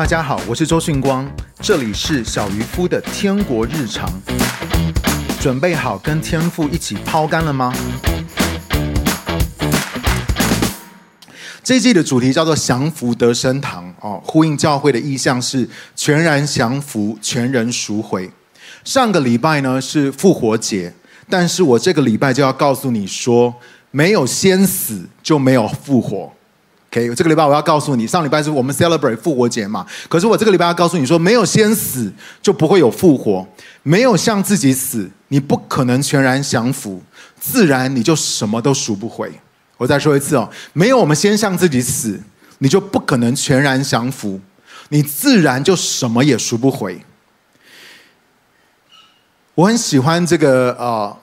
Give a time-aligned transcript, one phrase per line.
[0.00, 1.30] 大家好，我是周迅光，
[1.60, 4.10] 这里是小渔夫的天国日常。
[5.38, 7.70] 准备好跟天父一起抛竿了吗？
[11.62, 18.30] 这季的主题叫做“降服得生堂”哦，呼应教会的意向是全然降服，全人赎回。
[18.82, 20.94] 上个礼拜呢是复活节，
[21.28, 23.54] 但是我这个礼拜就要告诉你说，
[23.90, 26.32] 没有先死就没有复活。
[26.92, 29.86] OK，这个礼拜我要告诉你，上礼拜是我们 celebrate 复活节嘛。
[30.08, 32.12] 可是我这个礼拜要告诉你说，没有先死
[32.42, 33.46] 就不会有复活，
[33.84, 37.00] 没有向自己死，你不可能全然降服，
[37.38, 39.32] 自然你就什么都赎不回。
[39.76, 42.20] 我再说一次哦，没有我们先向自己死，
[42.58, 44.40] 你就不可能全然降服，
[44.88, 47.00] 你自然就什么也赎不回。
[49.54, 51.16] 我很喜欢这个呃，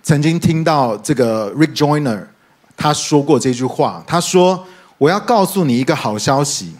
[0.00, 2.24] 曾经听到这个 Rick Joyner
[2.76, 4.64] 他说过这句话，他说。
[4.98, 6.72] 我要告诉你一个好消息，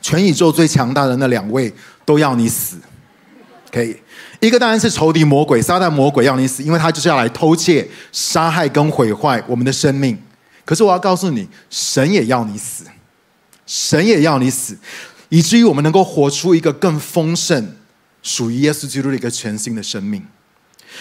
[0.00, 1.72] 全宇宙最强大的那两位
[2.04, 2.78] 都要你死，
[3.72, 3.96] 可以。
[4.40, 10.18] 一个当然是仇敌魔鬼，撒旦魔鬼要你死，因为他就是要来偷窃、杀害跟毁坏我们的生命。
[10.64, 12.84] 可是我要告诉你，神也要你死，
[13.66, 14.76] 神也要你死，
[15.28, 17.74] 以至于我们能够活出一个更丰盛、
[18.22, 20.22] 属于耶稣基督的一个全新的生命。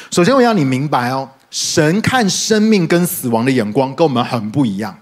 [0.10, 4.98] 首先，我要你明白哦，神看生命跟死亡的眼光跟我们很不一样。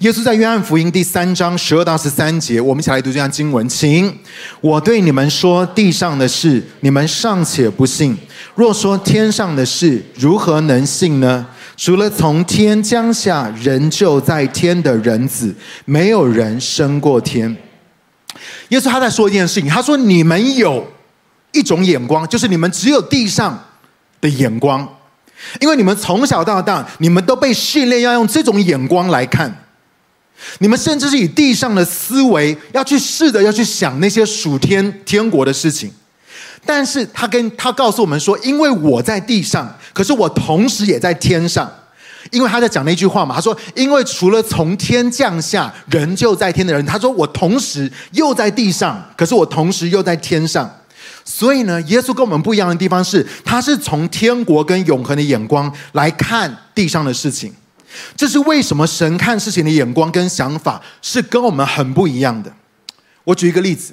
[0.00, 4.12] 耶稣在约翰福音第三章十二到十三节，我们一起来读这段经文，请。
[4.60, 8.16] 我对你们说，地上的事你们尚且不信，
[8.54, 11.46] 若说天上的事，如何能信呢？
[11.76, 17.56] 除了从天降下仍旧在天的人子，没有人升过天。
[18.70, 20.86] 耶稣他在说一件事情，他说：你们有
[21.52, 23.64] 一种眼光，就是你们只有地上
[24.20, 24.86] 的眼光，
[25.60, 29.64] 因为你们从小到大，你们都被训练要用这种眼光来看。
[30.58, 35.90] 你们甚至是以地上的思维要去试着要去想那些属天天国的事情，
[36.64, 41.70] 但是他跟他告诉我们说，因为我在地上，可是我同时也在天上，
[42.30, 50.70] 因为他在讲那句话嘛，他说，因为除了从天降下仍旧在天的人，他说我同时又在地上，可是我同时又在天上，
[51.24, 57.52] 所以呢，耶稣跟我们不一样的地方是，他是从天国跟永恒的眼光来看地上的事情。
[58.16, 62.52] 这是为什么神看事情的眼光跟想法是跟我们很不一样的。
[63.24, 63.92] 我举一个例子，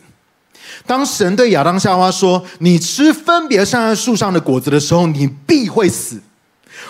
[0.86, 6.22] 当神对亚当夏娃说：“你吃分别善恶树上的果子的时候，你必会死。”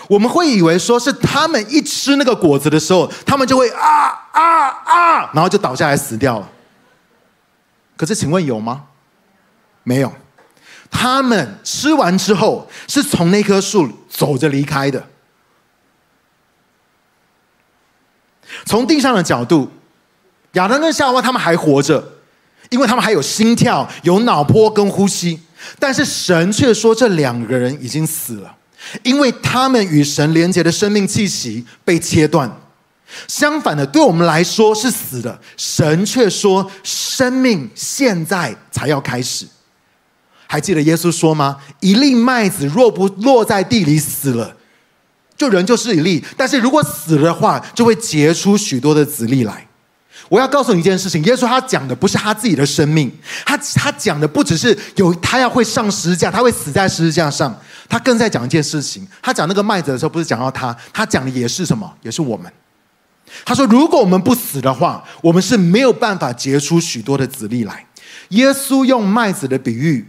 [0.07, 6.49] 我们会以为说是他们一吃那个果子的时候，他们就会啊啊啊，然后就倒下来死掉了。
[7.95, 8.83] 可是，请问有吗？
[9.83, 10.11] 没有，
[10.89, 15.07] 他们吃完之后是从那棵树走着离开的。
[18.63, 19.69] 从地上的角度，
[20.53, 22.03] 亚当跟夏娃他们还活着，
[22.69, 25.39] 因为他们还有心跳、有脑波跟呼吸。
[25.79, 28.55] 但是神却说，这两个人已经死了，
[29.03, 32.49] 因为他们与神连接的生命气息被切断。
[33.27, 39.47] 相反的，对我们来说是死的，神却说生命现在才要开始。
[40.47, 41.57] 还记得耶稣说吗？
[41.79, 44.55] 一粒麦子若不落在地里死了。
[45.38, 49.68] 就人就是一粒，但是如果死了的话，就会结出许多的子粒来。
[50.29, 53.12] 我要告诉你一件事情，耶稣他讲的不是他自己的生命，
[53.45, 57.56] 他他讲的不只是有他要会上十字架，他会死在十字架上，
[57.88, 59.07] 他更在讲一件事情。
[59.22, 61.94] 他讲那个麦子的时候，不是讲到他，他讲的也是什么？
[62.01, 62.51] 也是我们。
[63.44, 67.85] 他说，如果我们不死的话，我们是没有办法结出许多的子粒来。
[68.29, 70.07] 耶稣用麦子的比喻。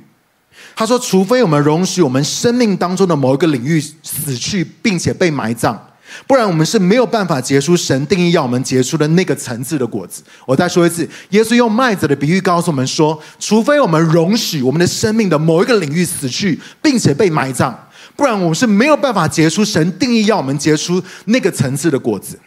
[0.79, 5.75] 他说：“除非我们容许我们生命当中的某一个领域死去，并且被埋葬，
[6.27, 17.75] 不然我们是没有办法结出神定义要我们结出的那个层次的果子。”我再说一次，耶稣用麦子的比喻告诉我们说：“除非我们容许我们的生命的某一个领域死去，并且被埋葬，
[18.15, 22.39] 不然我们是没有办法结出神定义要我们结出那个层次的果子。”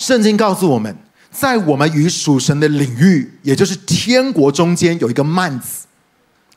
[0.00, 0.92] 圣经告诉我们，
[1.30, 5.81] 在我们与属神的领域，也就是天国中间，有一个麦子。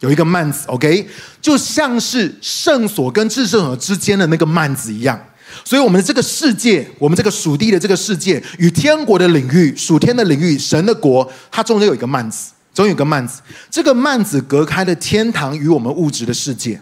[0.01, 1.07] 有一个幔子，OK，
[1.41, 5.19] 就像是圣所跟至圣所之间的那个幔子一样。
[5.63, 13.41] 所以，我们的这个世界，我们这个属地的这个世界，与天国的领域、属天的领域、神的国，它中间有一个幔子，总有一个幔子。
[13.71, 16.79] 这个幔子隔开了天堂与我们物质的世界。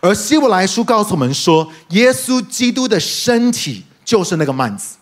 [0.00, 4.96] 而希伯来书告诉我们说，耶稣基督的身体就是那个幔子。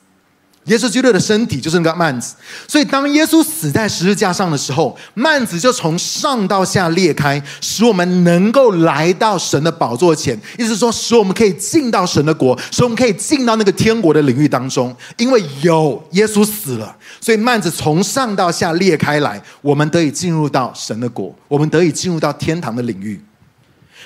[0.67, 2.35] 耶稣基督的身体就是那个幔子，
[2.67, 10.37] 所以当耶稣死在十字架上的时候，幔子就从上到下裂开，使我们能够来到神的宝座前。
[10.59, 14.95] 意思是说，使我们可以进到神的国，使我们可以进到那个天国的领域当中。
[15.19, 23.21] 因为有耶稣死了，所以幔子从上到下裂开来，我们得以进入到神的国，我们得以进入到天堂的领域。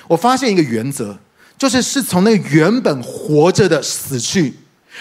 [0.07, 1.17] 我发现一个原则，
[1.57, 4.53] 就是是从那原本活着的死去。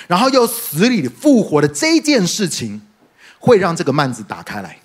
[0.07, 2.81] 然后又死里复活的这件事情，
[3.39, 4.77] 会让这个幔子打开来。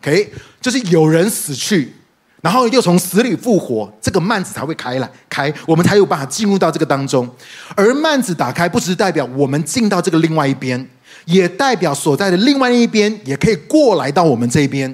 [0.00, 1.94] OK，就是有人死去，
[2.40, 7.28] 然后又从死里复活，这个幔子才会开来开，我们才有办法进入到这个当中。
[7.76, 10.88] 而幔子打开，不只是代表我们进到这个另外一边，
[11.26, 14.92] 也代表所在的另外一边也可以过来到我们这边，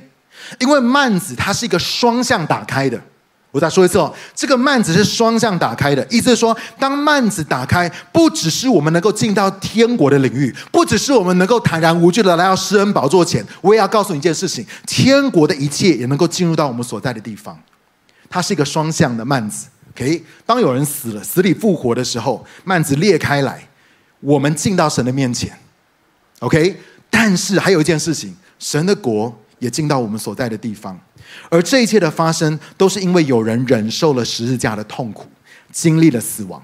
[0.58, 3.00] 因为幔子它是一个双向打开的。
[3.50, 17.58] 我再说一次哦，这个幔子是双向打开的，意思是说，当幔子打开，不只是我们能够进到天国的领域，不只是我们能够坦然无惧的来到施恩宝座前，我也要告诉你一件事情：天国的一切也能够进入到我们所在的地方。
[18.28, 19.68] 它是一个双向的幔子。
[19.92, 23.66] OK，当有人死了，死里复活的时候，幔子裂开来，
[24.20, 25.58] 我们进到神的面前。
[26.40, 26.78] OK，
[27.08, 31.00] 但是还有一件事情，神的国也进到我们所在的地方。
[31.50, 35.26] 而这一切的发生，都是因为有人忍受了十字架的痛苦，
[35.72, 36.62] 经历了死亡。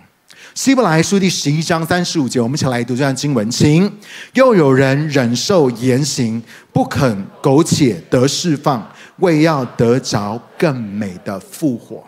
[0.55, 3.91] 希伯来书第十一章三十五节，我们一起来读这段经文，请。
[4.35, 6.41] 又有人忍受严刑，
[6.73, 8.89] 不肯苟且得释放，
[9.19, 12.05] 为要得着更美的复活。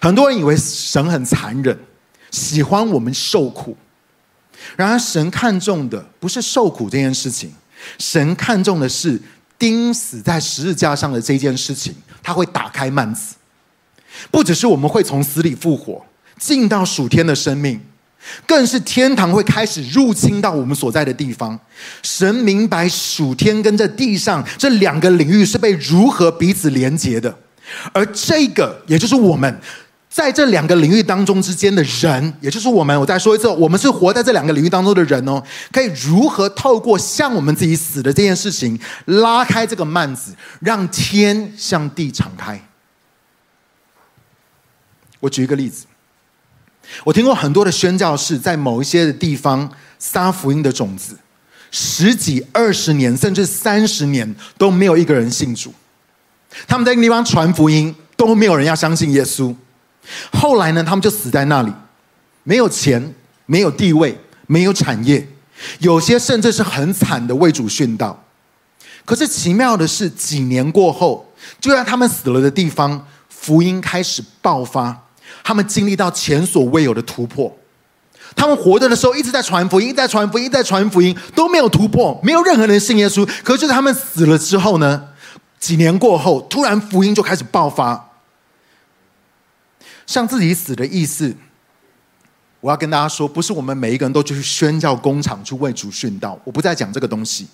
[0.00, 1.78] 很多人以为神很残忍，
[2.32, 3.76] 喜欢我们受苦。
[4.74, 7.52] 然而，神看重的不是受苦这件事情，
[7.98, 9.20] 神看重的是。
[9.58, 13.34] 钉死在十字架上的这件事情，它会打开幔子，
[14.30, 16.04] 不只是我们会从死里复活，
[16.38, 17.80] 进到属天的生命，
[18.46, 21.58] 更是天堂会开始入侵到我们所在的地方。
[22.02, 27.36] 神明白属天跟这地上这两个领域是被如何彼此连接的，
[27.92, 29.60] 而这个也就是我们。
[30.16, 35.42] 在这两个领域当中之间的人，也就是我们，我再说一次，我们是活在这两个领域当中的人哦。
[35.70, 42.58] 可以如何透过向我们自己死的这件事情，拉开这个幔子，让天向地敞开？
[45.20, 45.84] 我举一个例子，
[47.04, 51.18] 我听过很多的宣教士在某一些的地方撒福音的种子，
[51.70, 55.74] 十几、二十年，甚至三十年都没有一个人信主。
[56.66, 59.54] 他们在那个地方传福音，都没有人要相信耶稣。
[60.32, 61.72] 后来呢，他们就死在那里，
[62.42, 63.14] 没有钱，
[63.46, 65.26] 没有地位，没有产业，
[65.80, 68.22] 有些甚至是很惨的为主殉道。
[69.04, 75.04] 可是奇妙的是，几年过后，就在他们死了的地方，福音开始爆发，
[75.44, 77.56] 他们经历到前所未有的突破。
[78.34, 83.26] 他们活着的时候一直在传福音，一直在传福音，一直在传福音，都没有突破，没有任何人信耶稣。
[83.42, 85.08] 可是他们死了之后呢，
[85.58, 88.10] 几年过后，突然福音就开始爆发。
[90.06, 91.34] 向自己死的意思，
[92.60, 96.38] 我要跟大家说，不是我们每一个人都去宣教工厂去为主殉道。
[96.44, 97.46] 我不再讲这个东西，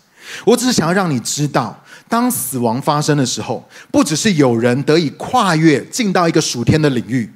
[0.44, 7.30] 我只是想要让你知道，当死亡发生的时候，不只是有人得以跨越进到一个属天的领域，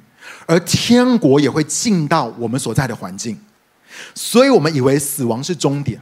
[0.45, 3.37] 而天国也会进到我们所在的环境。
[4.13, 5.99] 所以我们以为死亡是终点，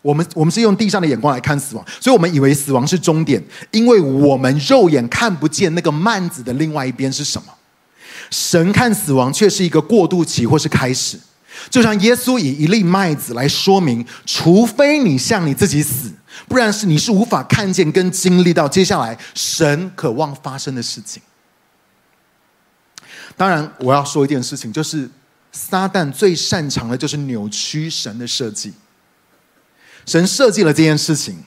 [0.00, 3.42] 我们我们是用地上的眼光来看死亡，所以我们以为死亡是终点，
[3.72, 7.52] 因为我们肉眼看不见那个幔子的另外一边是什么。
[8.30, 11.18] 神看死亡却是一个过渡期或是开始，
[11.70, 16.10] 就像耶稣以一粒麦子来说明，除非你向你自己死，
[16.48, 21.22] 不然是你是无法看见跟经历到接下来神渴望发生的事情。
[23.36, 25.08] 当然，我要说一件事情，就是
[25.52, 28.72] 撒旦最擅长的就是扭曲神的设计。
[30.04, 31.38] 神设计了这件事情，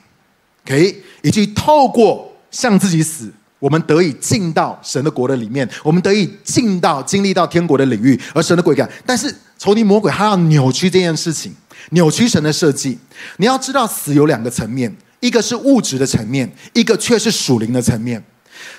[0.64, 3.32] 可以以及透过向自己死。
[3.58, 8.88] 我们得以进到神的国的里面，我们得以进到经历到天国的领域，而神的国感。
[9.06, 11.54] 但是仇敌魔鬼他要扭曲这件事情，
[11.90, 12.98] 扭曲神的设计。
[13.38, 18.22] 你要知道，死有两个层面，一个是物质的层面，一个却是属灵的层面。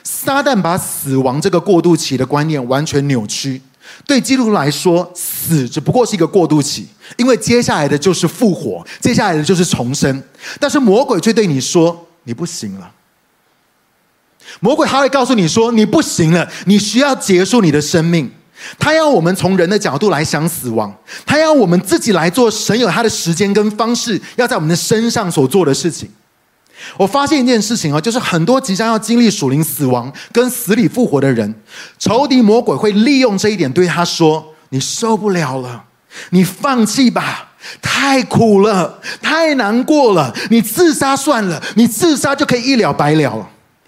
[0.04, 3.62] 撒旦把死亡这个过渡期的观念完全扭曲。
[4.06, 10.22] 对基督徒来说，死只不过是一个过渡期，因为接下来的就是复活，接下来的就是重生。
[10.60, 12.92] 但是魔鬼却对你说：“你不行了。”
[14.60, 18.32] 魔鬼他会告诉你说：“你不行了，你需要结束你的生命。”
[18.80, 20.92] 他要我们从人的角度来想死亡，
[21.28, 26.10] 他要我们自己来做神有他的时间跟方式，要在我们的身上所做的事情。
[26.98, 31.54] 我发现一件事情啊，就是很多即将要经历属灵死亡跟死里复活的人，
[32.00, 35.86] 仇敌魔鬼会利用这一点对他说：“你受不了了，
[36.32, 40.36] 你放弃吧，太苦了，太难过了。
[40.50, 43.48] 你自杀算了，你自杀就可以一了百了了。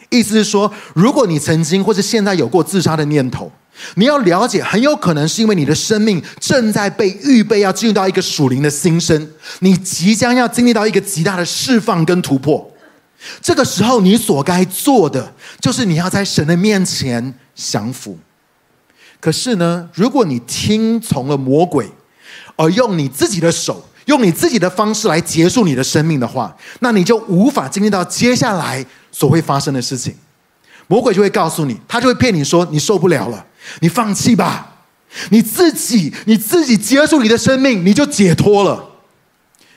[0.10, 3.52] 意思是说，如果你曾经或者现在有过自杀的念头，
[3.96, 12.70] 你要了解，很有可能是因为你的生命正在被预备要进入到一个属灵的新生，你即将要经历到一个极大的释放跟突破。
[13.42, 18.18] 这个时候，你所该做的就是你要在神的面前降服。
[19.20, 21.90] 可是呢，如果你听从了魔鬼，
[22.56, 30.16] 而用你自己的手，用你自己的方式来结束你的生命的话，那你就无法经历到接下来所会发生的事情。
[30.88, 33.46] 魔鬼就会告诉你，他就会骗你说你受不了了，
[33.82, 34.74] 你放弃吧，
[35.30, 38.84] 你自己你自己结束你的生命，你就解脱了。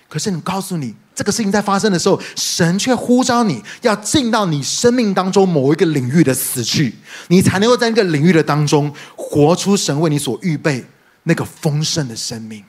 [0.08, 0.94] 可是你告诉你。
[1.14, 6.94] 这个事情在发生的时候，神却呼召你要进到你生命当中某一个领域的死去，
[7.28, 10.82] 你才能够在那个领域的当中活出神为你所预备
[11.24, 12.64] 那个丰盛的生命。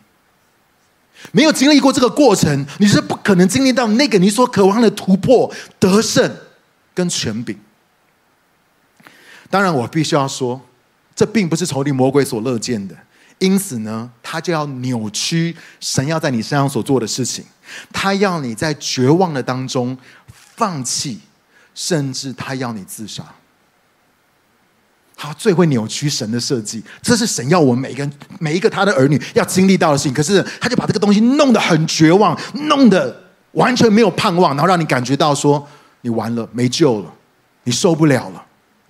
[1.31, 6.35] 没有经历过这个过程，你是不可能经历到那个你所渴望的突破、得胜
[6.93, 7.57] 跟权柄。
[9.49, 10.61] 当然，我必须要说，
[11.15, 12.95] 这并不是仇敌魔鬼所乐见的。
[13.39, 17.43] 因此呢，他就要扭曲神要在你身上所做的事情，
[17.91, 19.97] 他要你在绝望的当中
[20.55, 21.19] 放弃，
[21.75, 23.23] 甚至他要你自杀。
[25.15, 30.13] 他最会扭曲神的设计，这是神要我们每一个每一个他的儿女要经历到的事情。
[30.13, 35.65] 可是他就把这个东西弄得很绝望，弄得完全没有盼望，然后让你感觉到说
[36.01, 37.13] 你完了，没救了，
[37.63, 38.43] 你受不了了，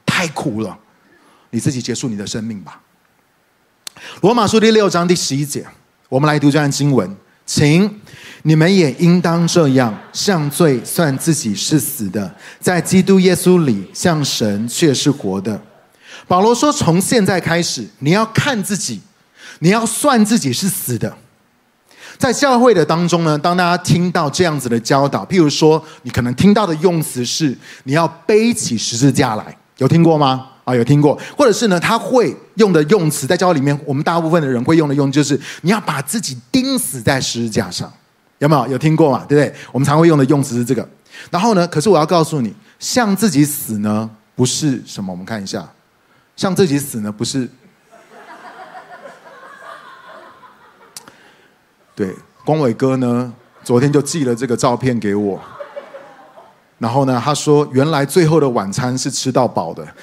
[0.05, 0.75] 太苦了，
[1.51, 2.81] 你自己结束你的生命吧。
[4.21, 5.65] 罗马书第六章第十一节，
[6.09, 7.15] 我们来读这段经文，
[7.45, 8.01] 请
[8.41, 15.61] 你们也应当这样，向罪算自己是死的，在基督耶稣里向神却是活的。
[16.27, 19.01] 保罗说，从现在开始，你要看自己，
[19.59, 21.15] 你要算自己是死的。
[22.17, 30.47] 在教会的当中呢，当大家听到这样子的教导，譬如说，你可能听到的用词是，你要背起十字架来，有听过吗？
[30.63, 37.91] 啊，有听过，或者是呢，他会用的用词，在教会里面，我们大部分的人会用的用，就是你要把自己钉死在十字架上，
[38.39, 38.71] 有没有？
[38.71, 39.25] 有听过嘛？
[39.27, 39.53] 对不对？
[39.73, 40.87] 我们常会用的用词是这个。
[41.29, 45.11] 然后呢，可是我要告诉你，向自己死呢，不是什么？
[45.11, 45.69] 我们看一下，
[46.35, 47.49] 像自己死呢，不是。
[51.95, 55.39] 对，光伟哥呢，昨天就寄了这个照片给我。
[56.79, 59.87] 然后呢，他说：“原来最后的晚餐是吃到饱的。”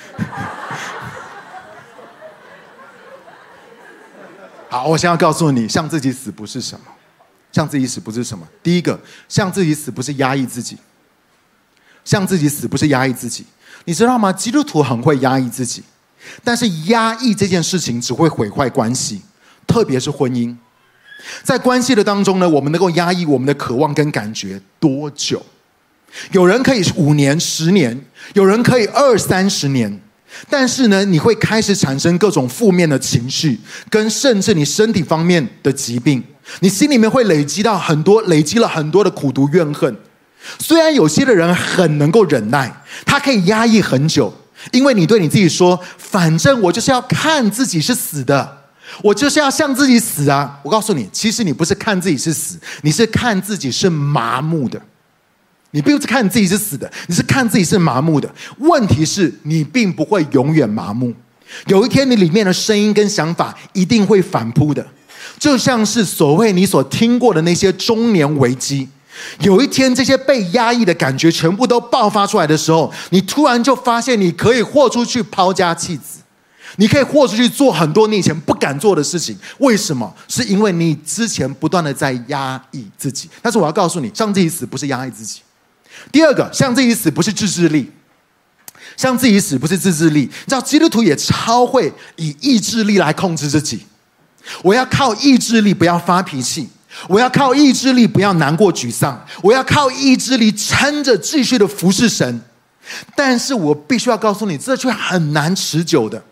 [4.71, 6.87] 好，我现在告诉你，向自己死不是什么，
[7.51, 8.49] 向自己死不是什么。
[8.63, 10.79] 第一个，向自己死不是压抑自己，
[12.05, 13.45] 向自己死不是压抑自己。
[13.85, 14.33] 你知道吗？
[14.33, 15.83] 基督徒很会压抑自己，
[16.45, 19.23] 但是压抑这件事情只会毁坏关系，
[19.67, 20.55] 特别是婚姻。
[21.43, 25.45] 在关系的当中呢，我们能够压抑我们的渴望跟感觉多久？
[26.33, 30.01] 有人可以五年、十年，有人可以二三十年，
[30.49, 36.25] 但是呢，你会开始产生各种负面的情绪，跟甚至你身体方面的疾病，
[36.61, 39.95] 你心里面会累积到很多，累积了很多的苦毒怨恨。
[40.59, 44.35] 虽然有些的人很能够忍耐，他可以压抑很久，
[44.73, 48.59] 因为你对你自己说：“反正我就是要看自己是死的，
[49.03, 54.81] 我就是要向自己死啊！”我告诉你，其实你不是看自己是死，你是看自己是麻木的。
[55.73, 58.29] 你并不是看自己是死的，你是看自己是麻木的。
[58.59, 61.15] 问题是你并不会永远麻木，
[61.67, 64.85] 有一天你里面的声音跟想法一定会反扑的，
[65.39, 68.89] 就像是所谓你所听过的那些中年危机。
[69.41, 76.21] 有一天这些被压抑的感觉全部都爆发出来的时候，你突然就发现你可以豁出去抛家弃子，
[76.77, 79.37] 你可以豁出去做很多你以前不敢做的事情。
[79.59, 80.15] 为什么？
[80.29, 83.29] 是因为你之前不断的在压抑自己。
[83.43, 85.41] 但是我要告诉你，向自己死不是压抑自己。
[86.13, 87.91] 第二个，向自己死不是自制力，
[88.97, 90.21] 向自己死不是自制力。
[90.21, 93.85] 你知道，基督徒也超会以意志力来控制自己。
[94.63, 96.65] 我要靠意志力，不要发脾气；
[97.09, 102.41] 我要靠意志力，不要难过沮丧；我要靠意志力撑着，继续的服侍神。
[103.15, 106.23] 但是我必须要告诉你，这却很难持久的。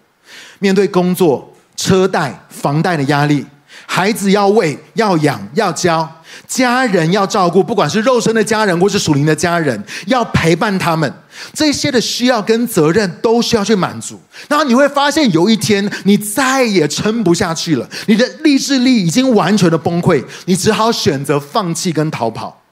[0.58, 3.46] 面对工作、车贷、房贷的压力，
[3.87, 6.08] 孩子要喂、要养、要教。
[6.47, 11.12] 家人要照顾，不管是肉身的家人或是属灵的家人，要陪伴他们，
[11.52, 14.18] 这些的需要跟责任都需要去满足。
[14.47, 22.62] 然后你会发现，有一天你再也撑不下去了，你的意志力已经完全的崩溃，你只好选择放弃跟逃跑。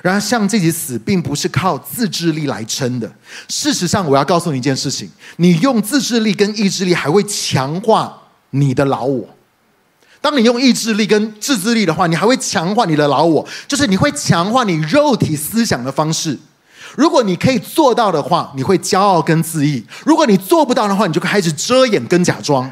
[0.00, 3.10] 然而，向自己死并不是靠自制力来撑的。
[3.48, 8.16] 事实上，我要告诉你一件事情：你用自制力跟意志力，还会强化
[8.50, 9.28] 你的老我。
[10.22, 16.38] 当你用意志力跟自制力的话，你还会强化你的老我，就是你会强化你肉体思想的方式。
[16.94, 22.70] 如果你可以做到的话，你会骄傲跟自义；如果你做不到的话，你就开始遮掩跟假装。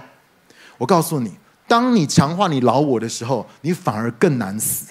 [0.79, 1.33] 我告诉你，
[1.67, 4.87] 当你强化你老我的时候，你反而更难死，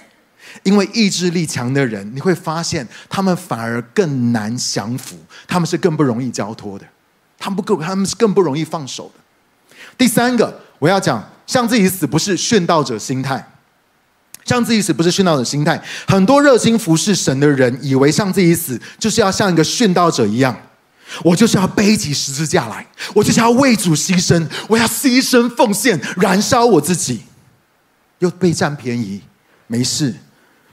[0.64, 5.16] 因为意志力强的人，你会发现他们反而更难降服，
[5.48, 6.86] 他们是更不容易交托的，
[7.38, 9.78] 他们不够，他们是更不容易放手的。
[9.98, 11.24] 第三个，我要讲。
[11.50, 13.44] 向自己死不是殉道者心态，
[14.46, 15.82] 向自己死不是殉道者心态。
[16.08, 20.56] 很多热心服侍神的人以为向自己死就是要像一个殉道者一样，
[21.24, 27.22] 我就是要背起十字架来，我就是要为主牺牲，我要牺牲奉献，燃烧我自己，
[28.20, 29.20] 又被占便宜。
[29.66, 30.14] 没事，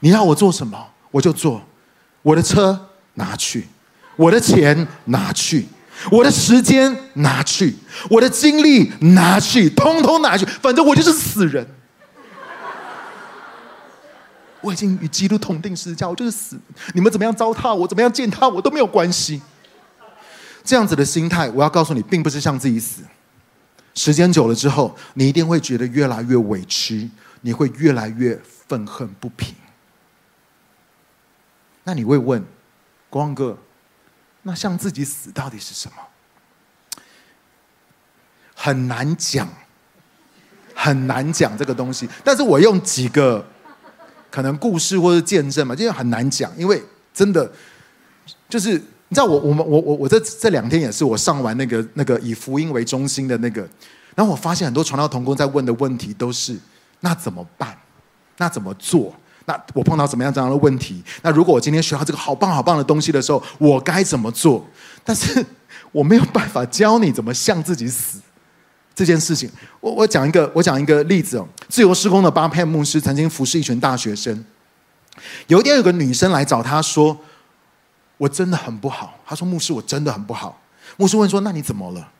[0.01, 0.77] 你要我做什么
[1.09, 1.63] 我就做，
[2.21, 3.65] 我的车拿去，
[4.15, 5.67] 我的钱拿去。
[6.11, 7.75] 我的时间拿去，
[8.09, 11.67] 我的精力拿去，通通拿去，反正我就是死人。
[14.61, 16.59] 我已经与基督同定十字架，我就是死。
[16.93, 19.41] 你们怎么样糟蹋我，怎么样践踏我都没有关系。
[20.63, 23.01] 这样子的心态，我要告诉你，并不是向自己死。
[23.93, 27.09] 时间久了之后，你一定会觉得越来越委屈，
[27.41, 29.55] 你会越来越愤恨不平。
[31.83, 32.43] 那你会问，
[33.09, 33.57] 光哥？
[34.47, 35.97] 那向自己死到底是什么？
[38.55, 39.45] 很难讲，
[40.73, 42.07] 很难讲这个东西。
[42.23, 43.45] 但是我用几个
[44.31, 46.81] 可能故事或者见证嘛，因为很难讲，因为
[47.13, 47.51] 真的
[48.47, 48.71] 就是
[49.09, 53.67] 你知道我，我我们我我我这这两天也是我上完那个那个以福音为中心的那个，
[54.15, 56.57] 然后我发现很多传道同工在问的问题都是：
[57.01, 57.77] 那怎么办？
[58.37, 59.13] 那怎么做？
[59.49, 61.01] 那我碰到怎么样这样的问题？
[61.21, 64.65] 那如果我今天学到这个好棒好棒的东西的时候，我该怎么做？
[65.05, 65.43] 但是
[65.93, 68.19] 我没有办法教你怎么向自己死
[68.93, 69.49] 这件事情。
[69.79, 71.47] 我我讲一个我讲一个例子哦。
[71.69, 74.43] 自由施工的巴佩牧师曾经服侍一群大学生。
[75.47, 77.17] 有一天有个女生来找他说
[78.19, 80.61] ：“我真的很不好。”他说：“牧师，我真的很不好。”
[80.97, 82.11] 牧师问说：“那你怎么了？”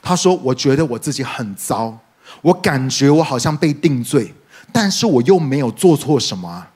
[0.00, 1.98] 他说：“我觉得我自己很糟，
[2.40, 4.32] 我感觉我好像被定罪。”
[4.72, 6.70] 但是我又没有做错什么啊！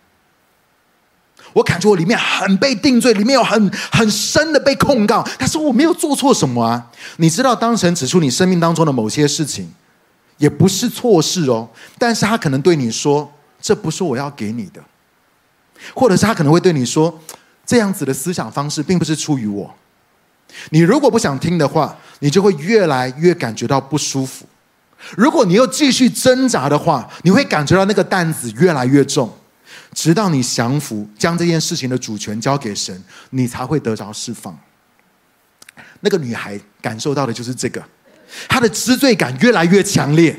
[1.53, 5.23] 我感觉我里面很被定罪，里面有很很深的被控告。
[5.39, 6.91] 但是我没有做错什么啊！
[7.19, 9.71] 你知道，当神指出你生命当中的某些事情，
[10.39, 11.69] 也不是错事哦。
[11.99, 14.83] 但是他可能对你说：“这不是我要给你的。”
[15.95, 17.21] 或者是他可能会对你说
[17.67, 19.75] ：“这样子的思想方式并不是出于我。”
[20.71, 24.47] 你如果不想听的话，你就会越来越感觉到不舒服。
[25.17, 29.33] 如果你又继续挣扎的话，你会感觉到那个担子越来越重，
[29.95, 34.59] 直到你降服，将这件事情的主权交给神，你才会得着释放。
[36.01, 37.83] 那个女孩感受到的就是这个，
[38.49, 40.39] 她的知罪感越来越强烈，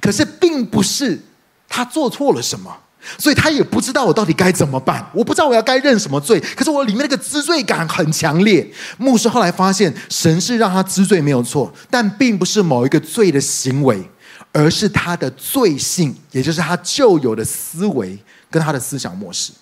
[0.00, 1.20] 可是并不是
[1.68, 2.76] 她做错了什么。
[3.18, 6.40] 所以他也不知道我到底该怎么办，我不知道我要该认什么罪。
[6.56, 8.66] 可是我里面那个知罪感很强烈。
[8.96, 14.08] 牧师后来发现，神是让他知罪没有错，但并不是某一个罪的行为，
[14.52, 18.18] 而是他的罪性，也就是他旧有的思维
[18.50, 19.52] 跟他的思想模式。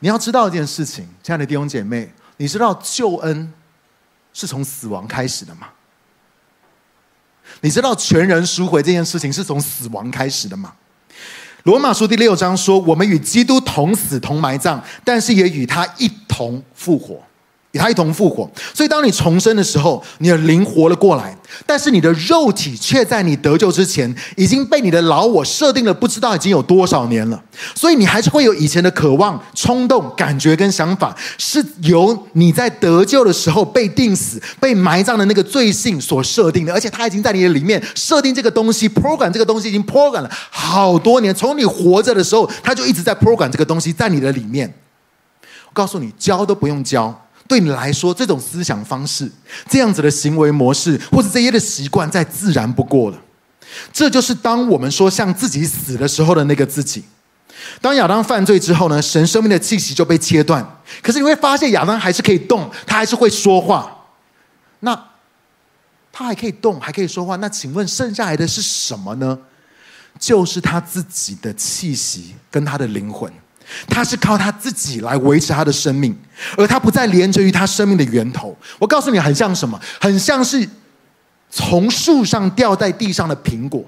[0.00, 3.52] 你要知道一件事情，亲爱的弟兄姐妹，你知道救恩
[4.32, 5.68] 是从死亡开始的吗？
[7.60, 10.74] 你知道全人赎回这件事情是从死亡开始的吗？
[11.66, 17.20] 罗马书第六章说：“我们与基督同死同埋葬，但是也与他一同复活。”
[17.76, 21.36] 与他一同复活，所以当你重生的时候，你的灵活了过来，
[21.66, 27.40] 但是你的肉体却在你得救之前已经被你的老我设定了，不知道已经有多少年了。
[27.74, 44.72] 所以你还是会有以前的渴望、冲动、感觉跟想法，是由你在得救的时候被定死、被埋葬的那个罪性所设定的，而且他已经在你的里面设定这个东西，program 这个东西已经 program 了好多年，从你活着的时候，他就一直在 program 这个东西在你的里面。
[45.42, 47.25] 我告诉你，教都不用教。
[47.48, 49.30] 对你来说，这种思想方式、
[49.68, 53.18] 这样子的行为模式，或者这些的习惯，再自然不过了。
[53.92, 57.04] 这就是当我们说向自己死的时候的那个自己。
[57.80, 60.64] 当亚当犯罪之后呢，神生命的气息就被切断。
[61.02, 64.04] 可是你会发现，亚当还是可以动，他还是会说话。
[64.80, 65.10] 那
[66.12, 67.36] 他还可以动，还可以说话。
[67.36, 69.38] 那请问剩下来的是什么呢？
[70.18, 73.30] 就是他自己的气息跟他的灵魂。
[73.88, 76.16] 他是靠他自己来维持他的生命，
[76.56, 78.56] 而他不再连着于他生命的源头。
[78.78, 79.80] 我告诉你，很像什么？
[80.00, 80.68] 很像是
[81.50, 83.84] 从树上掉在地上的苹果。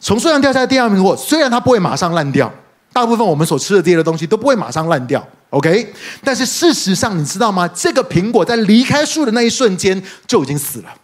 [0.00, 2.52] 从树上掉下来的地上的苹果，虽然它不会马上烂掉，
[2.92, 5.26] 大部分我们所吃的这些东西都不会马上烂掉。
[5.50, 7.66] OK，但是事实上，你知道吗？
[7.68, 10.94] 这个苹果在离开树的那一瞬间就已经死了。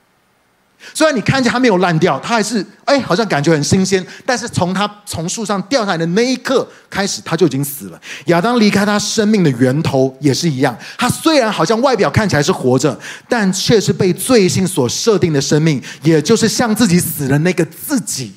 [0.94, 4.04] 虽然你看见它没有烂掉，它还是哎，好像感觉很新鲜。
[4.24, 8.00] 但是从它从树上掉下来的那一刻开始，它就已经死了。
[8.26, 10.76] 亚当离开他生命的源头也是一样。
[10.96, 18.32] 他虽然好像外表看起来是活着，但却是被罪性所设定的生命，也就是向自己死的那个自己，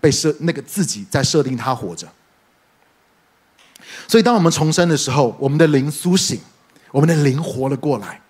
[0.00, 2.08] 被设那个自己在设定他活着。
[4.08, 6.40] 所以，当我们重生的时候，我们的灵苏醒，
[6.90, 8.20] 我们的灵活了过来。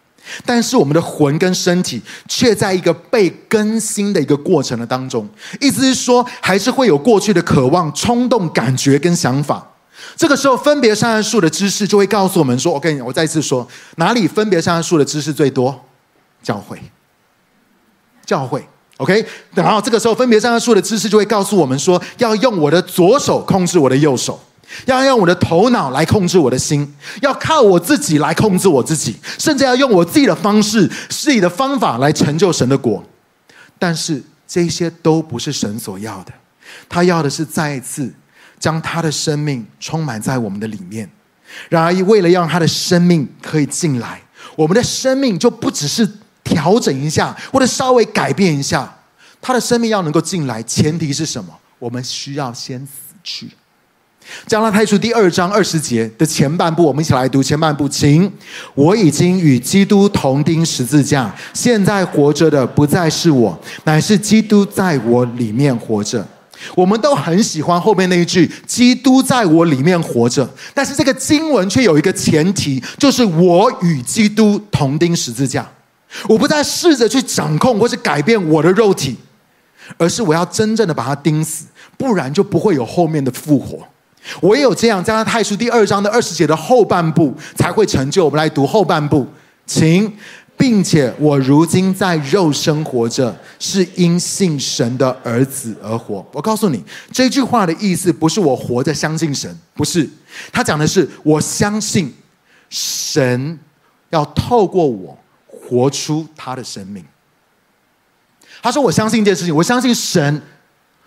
[0.45, 5.29] 但是我们的魂跟身体却在一个被更新的一个过程的当中，
[5.61, 9.71] 意思是说，还是会有过去的渴望、冲动、感觉跟想法。
[10.17, 15.85] 这个时候，分别善恶树的知识就会告诉我们说：“我跟你，我再一次说，哪里分别善恶树的知识最多？
[16.43, 16.79] 教会，
[18.27, 18.67] 教会。
[18.99, 19.25] OK。
[19.55, 24.39] 然后这个时候，分别善恶树的知识就会告诉我们说，要用我的左手控制我的右手。”
[24.87, 33.05] 要用我的头脑来控制我的心，要靠我自己来控制我自己，甚至要用我自己的方式、自己的方法来成就神的果。
[33.79, 36.33] 但是这些都不是神所要的，
[36.89, 38.13] 他要的是再一次
[38.59, 41.09] 将他的生命充满在我们的里面。
[41.69, 44.21] 然而，为了让他的生命可以进来，
[44.57, 46.09] 我们的生命就不只是
[46.43, 48.93] 调整一下，或者稍微改变一下。
[49.41, 51.55] 他的生命要能够进来，前提是什么？
[51.79, 53.51] 我们需要先死去。
[54.47, 58.31] 加拉太书第二章二十节的前半部，我们一起来读前半部，请。
[58.75, 66.27] 我已经与基督同钉十字架，现在活着的不再是我，乃是基督在我里面活着。
[66.75, 75.69] 我们都很喜欢后面那一句“基督在我里面活着”，但是这个经文却有一个前提，就是我与基督同钉十字架。
[76.29, 79.17] 我不再试着去掌控或是改变我的肉体，
[79.99, 81.67] 而是我要真正的把它钉死，
[81.99, 83.87] 不然就不会有后面的复活。
[84.43, 88.25] 唯有这样，加拉太书第二章的二十节的后半部才会成就。
[88.25, 89.27] 我们来读后半部，
[89.67, 90.11] 请，
[90.57, 96.27] 并且我如今在肉身活着，是因信神的儿子而活。
[96.33, 96.83] 我告诉你，
[97.13, 100.09] 这句话的意思不是我活着相信神，不是。
[100.51, 102.15] 他讲的是我相信
[102.71, 103.59] 神
[104.11, 107.05] 要透过我活出他的生命。
[108.63, 110.41] 他说：“我相信一件事情，我相信神。”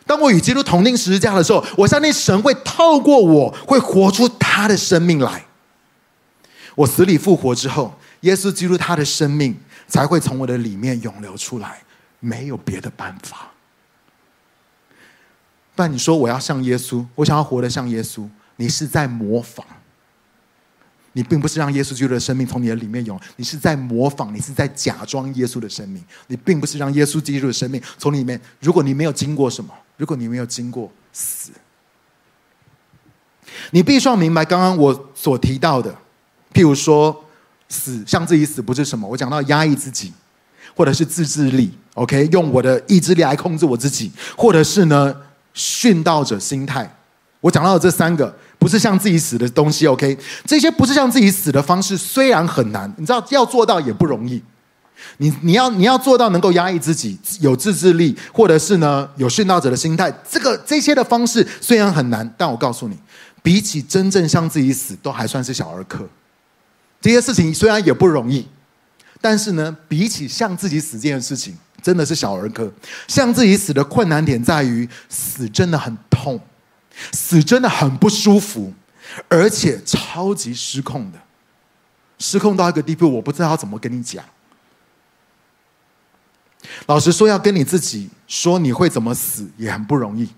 [0.07, 5.45] 当我与基督同钉十字架的时候，我相信神会透过我会活出他的生命来。
[6.75, 9.55] 我死里复活之后，耶稣基督他的生命
[9.87, 11.81] 才会从我的里面涌流出来，
[12.19, 13.51] 没有别的办法。
[15.75, 19.65] 不然你说我要像耶稣，我想要活得像耶稣，你是在模仿。
[21.13, 26.03] 你并不是让耶稣基督的生命从你的里面涌，你是在模仿，你是在假装耶稣的生命。
[26.27, 28.39] 你并不是让耶稣基督的生命从里面。
[28.59, 31.51] 如果你没有经过什么，如果你没有经过死，
[33.71, 35.93] 你必须要明白刚刚我所提到的，
[36.53, 37.25] 譬如说
[37.67, 39.07] 死，向自己死不是什么。
[39.07, 40.13] 我讲到压抑自己，
[40.75, 45.13] 或者是自制力，OK，用我的意志力来控制我自己，或者是呢
[45.53, 46.89] 殉道者心态。
[47.41, 48.33] 我讲到的这三个。
[48.59, 50.17] 不是向自己死的东西，OK？
[50.43, 54.41] 这些不是向自己死的方式，虽然很难，你知道要做到也不容易。
[55.17, 62.97] 你你要你要做到能够压抑自己，有自制力，或者是呢有殉道者的心态，这个这些的方式虽然很难，但我告诉你，
[63.41, 66.07] 比起真正向自己死，都还算是小儿科。
[67.01, 68.47] 这些事情虽然也不容易，
[69.19, 72.71] 但是呢，比起向自己死这件事情，真的是小儿科。
[73.07, 76.39] 向自己死的困难点在于，死真的很痛。
[77.11, 78.73] 死真的很不舒服，
[79.27, 81.19] 而且超级失控的，
[82.17, 84.25] 失控到一个地步，我不知道要怎么跟你讲。
[86.85, 90.29] 老实说，要跟你自己说你会怎么死，也很不容易。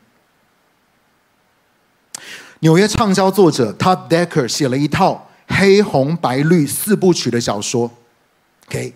[2.59, 7.91] 纽约畅销作者 Todd Decker 写了一套黑红白绿四部曲的小说
[8.67, 8.93] ，OK，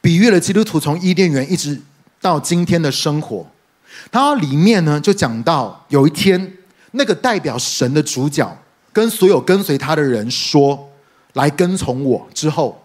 [0.00, 1.80] 比喻了基督徒从伊甸园一直
[2.20, 3.46] 到今天的生活。
[4.10, 6.54] 它里面呢，就讲到有一天。
[6.92, 8.50] 那个代表神的主角
[8.94, 10.88] 跟所有跟随他的人说
[11.34, 12.82] ：“来跟从我。”之后，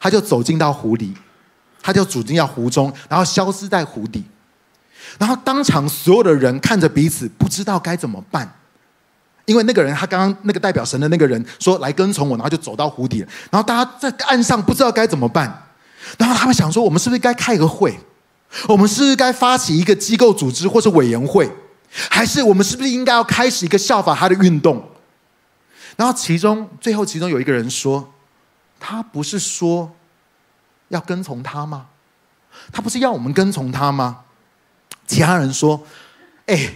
[0.00, 1.14] 他就走进到湖里，
[1.88, 4.22] 他就走进到湖中，然后消失在湖底。
[5.18, 8.46] 然后当场所有的人看着彼此，不知道该怎么办，
[9.46, 15.66] 因为那个人他刚刚那个代表神的那个人说：“来跟从我。”然后就走到湖底了，然后大家在岸上不知道该怎么办。
[16.18, 17.98] 然后他们想说：“我们是不是该开一个会？
[18.68, 21.50] 我们是不是该发起一个机构组织或是委员会？”
[22.10, 24.86] 还是我们是不是应该要开始一个效法他的运动？
[25.96, 28.12] 然后其中最后其中有一个人说
[28.78, 29.90] ：“他不是说
[30.88, 31.86] 要跟从他吗？
[32.72, 34.24] 他不是要我们跟从他吗？”
[35.06, 35.86] 其他人说
[36.46, 36.74] ：“哎，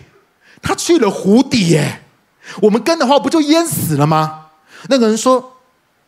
[0.62, 2.02] 他去了湖底耶，
[2.62, 4.50] 我们跟的话不就淹死了吗？”
[4.88, 5.58] 那个人说：“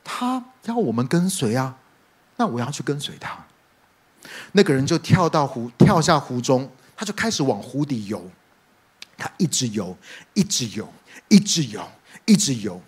[0.02, 1.76] 他要我们跟随啊，
[2.36, 3.36] 那我要去跟随他。”
[4.52, 8.30] 那个人就跳到湖，跳下湖中，他就开始往湖底游。
[9.16, 9.96] 他一直游，
[10.32, 10.92] 一直游，
[11.28, 11.88] 一直游，
[12.24, 12.80] 一直游，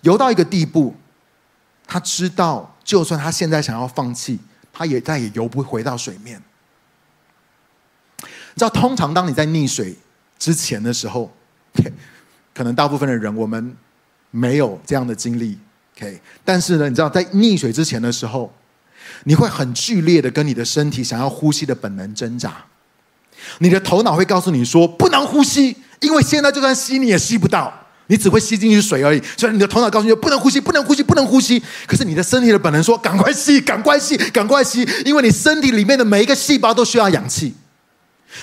[0.00, 0.96] 游到一个地步，
[1.86, 4.40] 他知道，就算他现在想要放弃，
[4.78, 6.40] 他也再也游不回到水面。
[8.22, 9.96] 你知道，通常当你在溺水
[10.38, 11.34] 之前的时候，
[12.54, 13.76] 可能大部分的人我们
[14.30, 15.58] 没有这样的经历。
[15.96, 18.54] OK，但是呢，你知道，在溺水之前的时候，
[19.24, 22.64] 你会很剧烈的跟你的身体想要呼吸的本能挣扎，
[23.58, 29.22] 你的头脑会告诉你说不能呼吸，因为现在就算吸你也吸不到，你只会吸进去水而已。
[29.36, 31.62] 所以你的头脑告诉你不能呼吸，不能呼吸，不能呼吸。
[31.86, 37.54] 可是你的身体的本能说赶快吸，赶快吸，赶快吸，因为你身体里面的每一个细胞都需要氧气。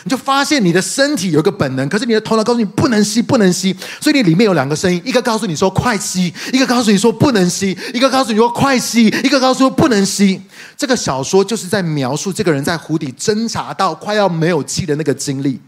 [0.03, 10.41] 你就发现你的身体有个本能，可是你的头脑告诉你不能吸，不能吸，所以你里面有两个声音，一个告诉你说快吸，一个告诉你说不能吸，一个告诉你说快吸，一个告诉你说不能吸。
[10.75, 15.61] 这个小说就是在描述这个人在湖底挣扎到快要没有气的那个经历。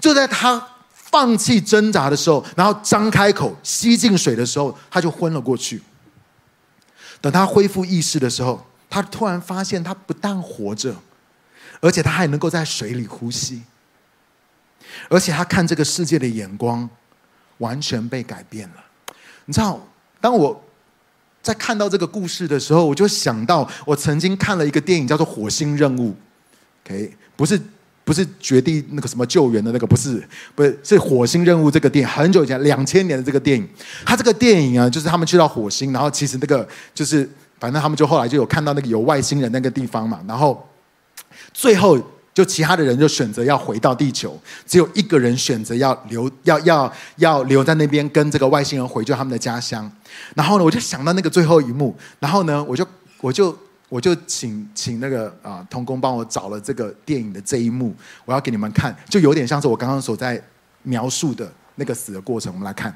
[0.00, 0.66] 就在他
[1.14, 5.80] 放弃挣扎的时候，然后张开口吸进水的时候，他就昏了过去。
[7.20, 10.92] 等他恢复意识的时候，他突然发现他不但活着。
[11.80, 13.62] 而且他还能够在水里呼吸，
[15.10, 16.88] 而且他看这个世界的眼光
[17.58, 18.84] 完全被改变了。
[19.44, 19.78] 你知道，
[20.18, 20.64] 当我
[21.42, 26.10] 在看到这个故事的时候，我就想到我曾经看了一个电影，叫做《火星任务》。
[26.86, 27.60] OK，不是
[28.04, 30.22] 不是绝地那个什么救援的那个，不是
[30.54, 33.68] 不是是《火星任务》这个电影，很久以前两千年的这个电影。
[34.04, 40.64] 他这个电影啊，就是他们去到火星，然后其实那个就是反正他们就后来就有看到那个有外星人那个地方嘛，然后。
[41.52, 41.96] 最后，
[42.32, 44.36] 就其他的人就选择要回到地球，
[44.66, 49.90] 只有一个人选择要留，要要要留在那边跟这个外星人回救他们的家乡。
[50.34, 52.84] 然后呢，我就想到那个最后一幕，然后呢，我就
[53.20, 53.56] 我就
[53.94, 60.42] 我就请请那个啊童工帮我找了这个电影的这一幕，我要给你们看，就有点像是我刚刚所在
[60.82, 62.52] 描述的那个死的过程。
[62.52, 62.92] 我们来看。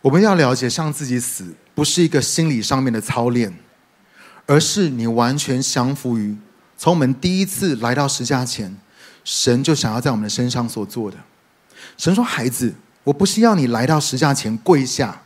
[0.00, 3.56] 我们要了解，让自己死不是一个心理上面的操练，
[4.46, 6.36] 而是你完全降服于
[6.82, 8.76] 从我们第一次来到十架前，
[9.22, 11.16] 神就想要在我们的身上所做的。
[11.96, 15.22] 神说：“孩子，我不是要你来到十架前跪下，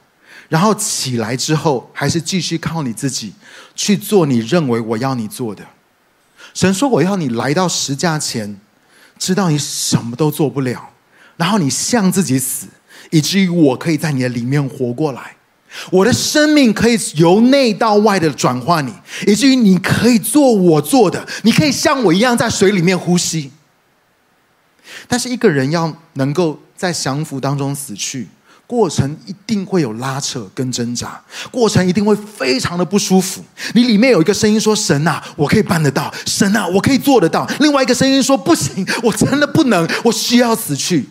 [0.51, 3.33] 然后起来之后还是继续靠你自己
[3.75, 5.65] 去做你认为我要你做的。
[6.53, 8.61] 神说：我要你来到十架前，
[9.19, 10.91] 知道你什么都做不了，
[11.39, 12.67] 然后你向自己死。”
[13.11, 15.36] 以至于我可以在你的里面活过来，
[15.91, 18.93] 我的生命可以由内到外的转化你，
[19.27, 23.51] 以至于你可以做我做的，你可以像我一样在水里面呼吸。
[25.09, 28.27] 但是一个人要能够在降服当中死去，
[28.67, 33.45] 过程一定会有拉扯跟挣扎，过程一定会非常的不舒服。
[33.75, 41.09] 你里面有一个声音说：“神啊，我可以办得到；神啊，我可以做得到。”另外一个声音说：“不行，我真的不能，我需要死去。”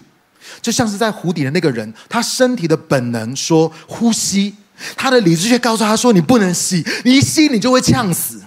[0.61, 4.55] 就像是在湖底的那个人，他身体的本能说呼吸，
[4.95, 8.41] 他的理智却告诉他说：“你不能吸，你一吸你就会呛死。”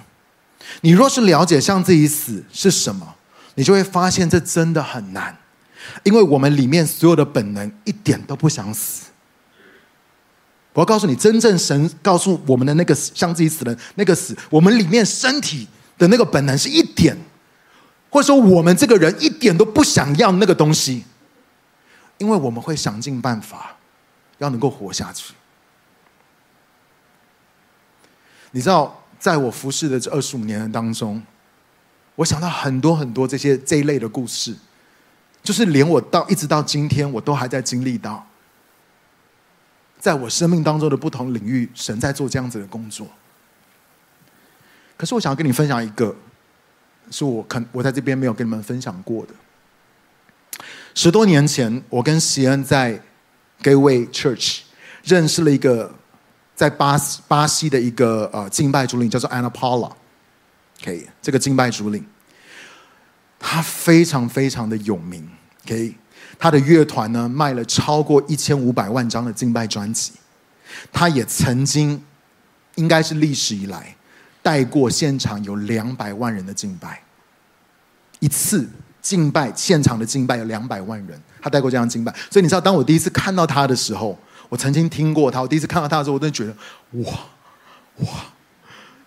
[0.83, 3.15] 你若是了解向自己死是什么，
[3.57, 5.37] 你就会发现这真的很难，
[6.05, 9.07] 因为我们里面所有的本能一点都不想死。
[10.75, 15.67] 我要告诉你，真正神告诉我们的那个向自己死的那个死，我们里面身体
[15.97, 17.17] 的那个本能是一点，
[18.11, 21.03] 或者说我们这个人一点都不想要那个东西。
[22.19, 23.77] 因为我们会想尽办法，
[24.39, 25.35] 要能够活下去。
[28.51, 31.23] 你知道，在我服侍的这二十五年当中，
[32.17, 34.57] 我想到很多很多这些这一类的故事，
[35.43, 38.27] 就是连我到一直到今天，我都还在经历到，
[39.99, 43.07] 在我生命当中的不同领域，神在做这样子的工作。
[44.97, 46.17] 可是我想要跟你分享一个，
[47.11, 49.35] 是我肯我在这边没有跟你们分享过的。
[51.01, 53.01] 十多年前，我跟席恩在
[53.63, 54.63] Gateway Church
[55.05, 55.95] 认识了一个
[56.57, 59.93] 在巴西巴西的一个呃敬拜主领，叫做 Anna Paula。
[60.81, 62.05] OK，这个敬拜主领，
[63.39, 65.31] 他非常非常的有名。
[65.67, 65.95] OK，
[66.37, 70.15] 他的乐团呢卖了超过一千五百万张的敬拜专辑。
[70.93, 72.03] 他也曾经，
[72.75, 73.95] 应该是历史以来
[74.43, 77.01] 带过现场有两百万人的敬拜。
[78.19, 78.69] 一次
[79.09, 82.15] 敬拜现场的敬拜有两百万人，他带过这样敬拜。
[82.31, 84.19] 所以你知道，当我第一次看到他的时候，
[84.51, 85.41] 我曾经听过他。
[85.41, 86.55] 我第一次看到他的时候，我真的觉得，
[87.03, 87.19] 哇，
[88.01, 88.09] 哇。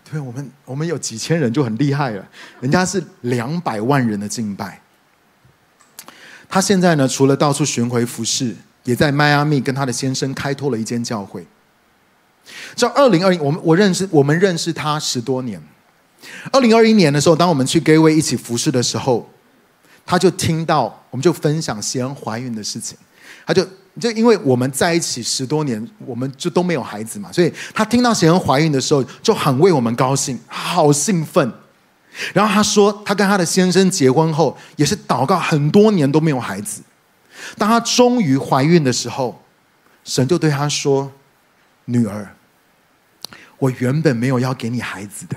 [0.10, 2.28] 对，我们我们有几千人就很厉害了，
[2.62, 4.82] 人家是两百万人的敬拜。
[6.50, 11.46] 他现在呢，除了到处巡回服侍，也在迈阿密跟他的先生开拓了一间教会。
[12.76, 15.62] 在二零二一，我们我认识我们认识他十多年。
[16.52, 19.30] 二零二一年的时候，当我们去 Gateway 一起服侍的时候，
[20.06, 22.98] 他就听到，我们就分享贤恩怀孕的事情，
[23.46, 23.68] 他就。
[24.00, 31.54] 就因为我们在一起十多年，我们就都没有孩子嘛，所以他听到贤恩怀孕的时候，就很为我们高兴，好兴奋。
[32.34, 36.82] 然后他说，他跟他的先生结婚后，也是祷告很多年都没有孩子。
[37.58, 39.44] 当他终于怀孕的时候，
[40.06, 41.12] 神就对他说
[41.84, 42.34] ：“女儿，
[43.58, 45.36] 我原本没有要给你孩子的，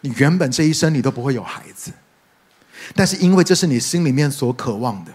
[0.00, 1.92] 你原本这一生你都不会有孩子，
[2.94, 5.12] 但是因为这是你心里面所渴望的，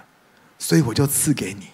[0.58, 1.68] 所以我就赐给你。”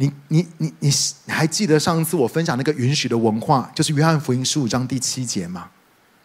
[0.00, 0.92] 你你你你
[1.26, 5.68] 还记得上次我分享那个允许的文化，就是约翰福音十五章第七节吗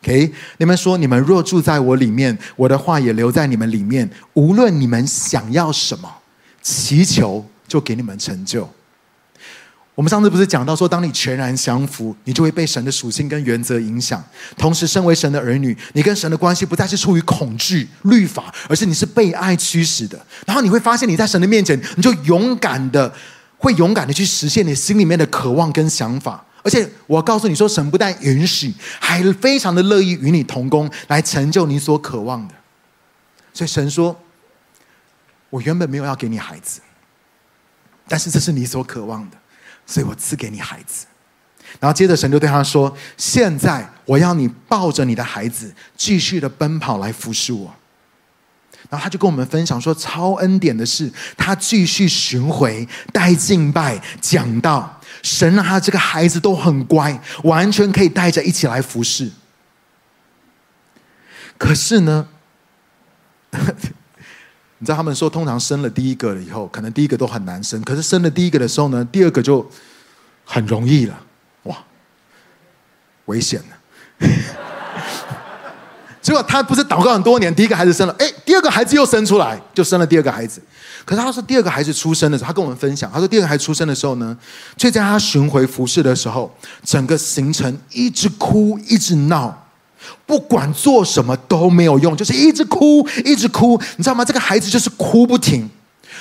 [0.04, 6.08] ？OK，你们说，你们若住在我里面，我的话也留在你们里面，无论你们想要什么，
[6.62, 8.70] 祈求就给你们成就。
[9.96, 14.24] 我们上次不是讲到说，当你全然降服，你就会被神的属性跟原则影响。
[14.58, 20.20] 同时，身为神的儿女，你跟神的关系不再是出于恐惧律法，而是你是被爱驱使的。
[20.46, 23.14] 然后你会发现，你在神的面前，你就勇敢的。
[23.60, 32.54] 会勇敢的去实现你心里面的渴望跟想法，而且我告诉你说，神不但允许，还非常的乐意与你同工，来成就你所渴望的。
[33.54, 34.20] 所以神说
[35.50, 36.82] ：“我原本没有要给你孩子，
[38.06, 39.38] 但是这是你所渴望的，
[39.86, 41.06] 所以我赐给你孩子。”
[41.80, 47.74] 然后接着神就对他说：“现在我要你抱着你的孩子，继续的奔跑来服侍我。”
[48.90, 59.32] 然后他就跟我们分享说，超恩典的是，他继续巡回带敬拜讲道，神让他这个孩子都很乖，完全可以带着一起来服侍。
[61.58, 62.28] 可是呢，
[64.84, 69.66] 你知道他们说，通常生了第一个了以后，可能第一个都很难生，可是生了第一个的时候呢，第二个就
[70.44, 71.18] 很容易了，
[71.64, 71.78] 哇，
[73.28, 74.28] 危险了。
[76.22, 80.62] 结果他不是祷告很多年，第一个孩子生了，哎，第二个孩子又生出来，就生了第二个孩子。
[81.06, 84.38] 可是他说，第二个孩子出生的时候，他跟我们分享，他说第二个孩子出生的时候呢，
[84.76, 89.63] 就在他巡回服侍的时候，整个行程一直哭，一直闹，
[90.26, 94.24] 不管做什么都没有用，就是一直哭，一直哭，你知道吗？
[94.24, 95.70] 这个孩子就是哭不停。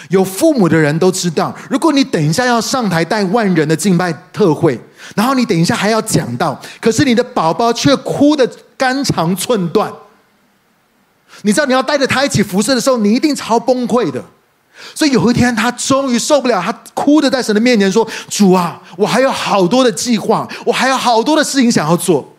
[0.08, 4.80] 有父母的人都知道，如果你等一下要上台带万人的敬拜特会，
[5.14, 9.92] 然后你等一下还要讲到，可是你的宝宝却哭得肝肠寸断。
[11.42, 14.22] 你知道你要带着他一起服侍的时候，你一定超崩溃的。
[14.94, 22.31] 所以有一天，他终于受不了，他哭着在神的面前说：“主啊，我还有好多的计划，我还有好多的事情想要做。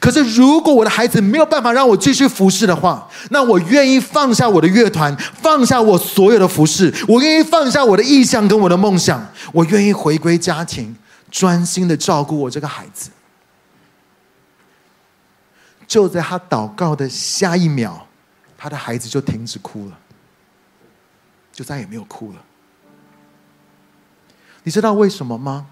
[0.00, 10.96] 可是如果我的孩子没有办法让我继续服侍的话，那我愿意放下我的乐团，放下我所有的服侍，我愿意放下我的意向跟我的梦想，我愿意回归家庭，
[11.30, 13.10] 专心的照顾我这个孩子。”
[15.86, 18.06] 就在他祷告的下一秒，
[18.58, 19.98] 他的孩子就停止哭了，
[21.52, 22.38] 就再也没有哭了。
[24.64, 25.66] 你知道为什么吗？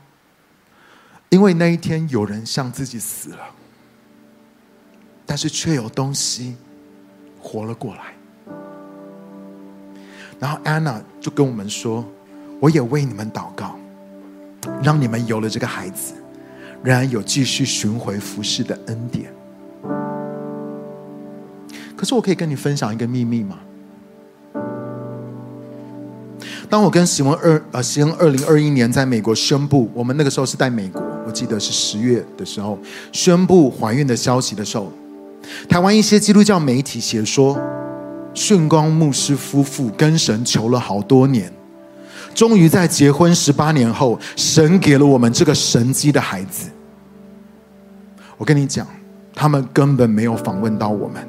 [1.29, 3.51] 因为那一天有人向自己死了，
[5.27, 6.55] 但是却有东西
[7.41, 8.01] 活了过来。
[10.39, 12.05] 然后安娜就跟我们说
[12.61, 13.77] ：“我也为你们祷告，
[14.83, 16.15] 让你们有了这个孩子，
[16.83, 19.33] 仍然有继续寻回服侍的恩典。”
[21.97, 23.59] 可是我可以跟你分享一个秘密吗？
[26.69, 32.79] 当我跟席文二呃席恩二零二一年在美国宣布，我们那个时候是在美国，我记得是十月的时候
[33.13, 34.93] 宣布怀孕的消息的时候，
[35.69, 37.59] 台湾一些基督教媒体写说，
[38.35, 41.53] 顺光牧师夫妇跟神求了好多年，
[42.35, 46.71] 终于在结婚十八年后，神给了我们这个神迹的孩子。
[48.37, 48.87] 我跟你讲，
[49.35, 51.27] 他们根本没有访问到我们。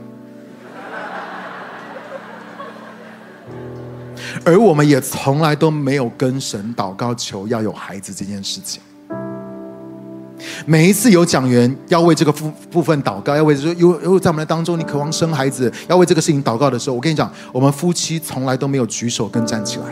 [4.43, 8.81] 而我们也从来都没有跟神祷告求要有孩子这件事情。
[10.65, 19.85] 每一次有讲员要为这个部部分祷告，要为说有有在我们当中，你渴望生孩子，要为这个事情祷告的时候，我跟你讲，我们夫妻从来都没有举手跟站起来。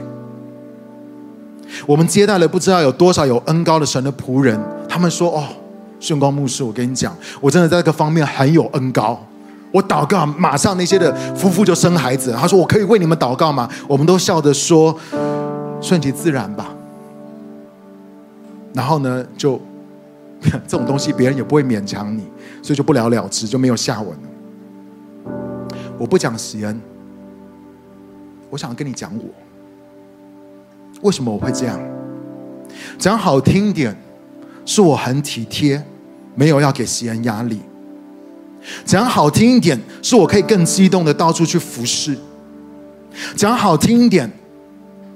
[1.85, 5.43] 我们接待了不知道有多少有恩高的神的仆人，他们说：“哦，
[5.99, 9.19] 训光牧师，我跟你讲，我真的在这个方面很有恩高。”
[9.73, 12.31] 我祷告，马上那些的夫妇就生孩子。
[12.39, 14.95] 他说：“我可以为你们祷告吗？”我们都笑着说
[15.81, 16.73] ：“顺其自然吧。”
[18.73, 19.59] 然后呢，就
[20.67, 22.23] 这种东西别人也不会勉强你，
[22.61, 24.29] 所以就不了了之，就没有下文了。
[25.97, 26.79] 我不讲锡恩，
[28.49, 29.23] 我想跟你讲我
[31.01, 31.79] 为什么我会这样。
[32.97, 33.95] 讲好听点，
[34.65, 35.83] 是我很体贴，
[36.35, 37.61] 没有要给锡恩压力。
[38.83, 42.15] 讲好听一点，是我可以更激动的到处去服侍；
[43.35, 44.29] 讲好听一点，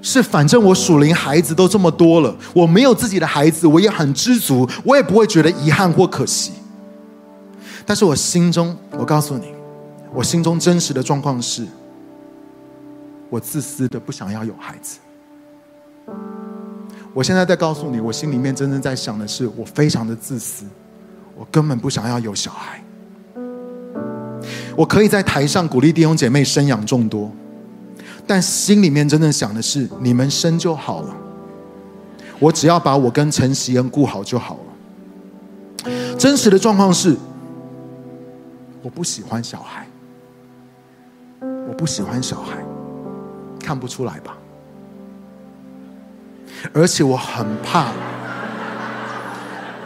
[0.02, 6.52] 是反正我属灵孩子都这么多了，我没有自己的孩子，我也很知足，我也不会觉得遗憾或可惜。
[7.84, 9.52] 但是我心中，我告诉你，
[10.14, 11.66] 我心中真实的状况是，
[13.28, 14.98] 我自私的不想要有孩子。
[17.12, 20.64] 我现在在告诉你，我心里面真正在想的是，我非常的自私，
[21.36, 22.82] 我根本不想要有小孩。
[24.76, 27.30] 我可以在台上鼓励弟兄姐妹生养众多，
[28.30, 31.12] 但心里面真正想的是你们生就好了，
[32.38, 35.90] 我只要把我跟陈锡恩顾好就好了。
[36.16, 37.16] 真实的状况是，
[38.82, 39.84] 我不喜欢小孩，
[41.40, 42.64] 我不喜欢小孩，
[43.58, 44.36] 看不出来吧？
[46.72, 47.86] 而且我很怕，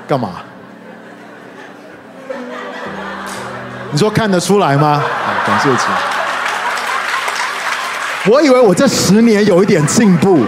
[0.06, 0.42] 干嘛？
[3.90, 4.98] 你说看得出来吗？
[5.00, 6.13] 好，感谢主。
[8.30, 10.40] 我以为我这十年有一点进步，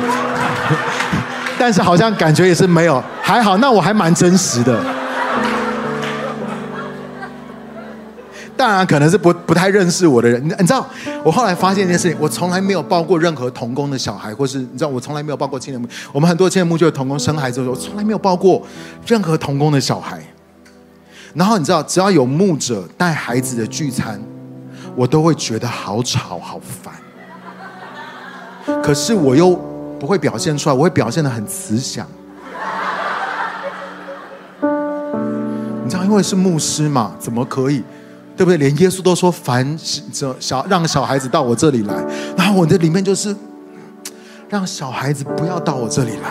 [1.59, 3.03] 但是好像感觉也是没有。
[3.21, 4.81] 还好，那我还蛮真实的。
[8.57, 10.43] 当然，可能是不不太认识我的人。
[10.43, 10.89] 你知道，
[11.23, 15.87] 我后来发现一件事情，我从来没有抱过任何童工的小孩，或是你知道，我从来没有抱过青年牧。
[16.11, 18.63] 我们很多青年牧就有童工生孩子的时候，我从来没有抱过
[19.07, 20.19] 任何童工的小孩。
[21.35, 24.19] 然后你知道，只要有牧者带孩子的聚餐，
[24.95, 26.95] 我都会觉得好吵好烦。
[28.83, 29.55] 可是我又
[29.99, 32.07] 不会表现出来，我会表现的很慈祥。
[35.85, 37.83] 你知道，因为是牧师嘛，怎么可以？
[38.37, 38.57] 对不对？
[38.59, 39.79] 连耶稣都说：“凡
[40.13, 41.95] 这小让小孩子到我这里来。”
[42.37, 43.35] 然后我这里面就是
[44.49, 46.29] 让小孩子不要到我这里来。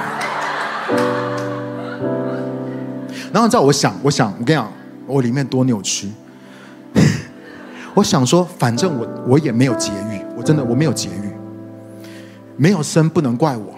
[3.34, 4.72] 然后你知道，我想，我想，我跟你讲。
[5.08, 6.10] 我里面多扭曲，
[7.94, 11.25] 我想说，反正我我也没有节育，我真的我没有节育，
[12.58, 13.74] 没有生不能怪我，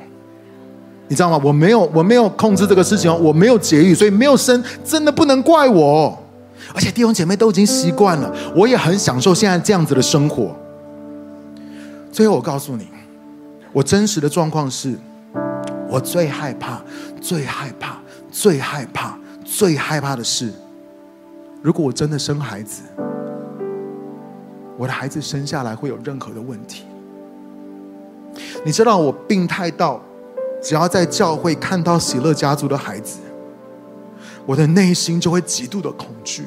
[1.07, 1.39] 你知道吗？
[1.43, 6.17] 我没有我没有控制这个事情哦，我没有节育，所以没有生真的不能怪我。
[6.73, 10.55] 而且弟兄姐妹都已经习惯了，我也很享受现在这样子的生活。
[12.11, 12.87] 最后我告诉你，
[13.71, 14.95] 我真实的状况是，
[15.87, 16.81] 我最害怕、
[17.21, 17.99] 最害怕、
[18.31, 20.51] 最害怕、最害怕的是。
[21.61, 22.81] 如果我真的生孩子，
[24.77, 26.83] 我的孩子生下来会有任何的问题？
[28.65, 30.01] 你知道我病态到，
[30.61, 33.19] 只要在教会看到喜乐家族的孩子，
[34.45, 36.43] 我的内心就会极度的恐惧。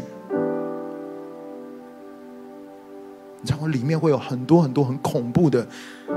[3.43, 5.67] 你知道我里面会有很多很多很恐怖的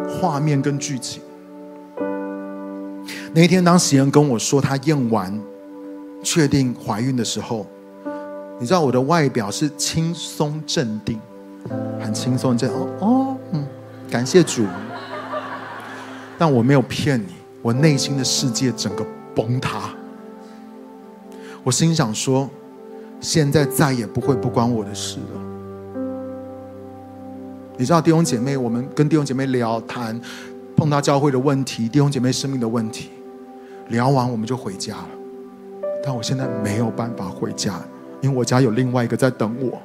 [0.09, 1.21] 画面跟剧情。
[3.33, 5.39] 那一天，当喜恩跟我说她验完
[6.21, 7.65] 确定怀孕的时候。
[8.59, 11.19] 你知道我的外表是轻松镇定，
[11.99, 13.65] 很轻松这样哦哦嗯，
[14.09, 14.63] 感谢主。
[16.45, 17.27] 但我没有骗你，
[17.61, 19.83] 我内心的世界整个崩塌。
[21.63, 22.49] 我心想说，
[23.21, 25.41] 现在再也不会不关我的事了。
[27.77, 30.19] 你知道弟兄姐妹，我们跟弟兄姐妹聊谈，
[30.75, 33.11] 碰到教会的问题，弟兄姐妹生命的问题，
[33.87, 35.09] 聊完我们就回家了。
[36.03, 37.81] 但我现在没有办法回家。
[38.19, 39.81] 因为我家有另外一个在等我，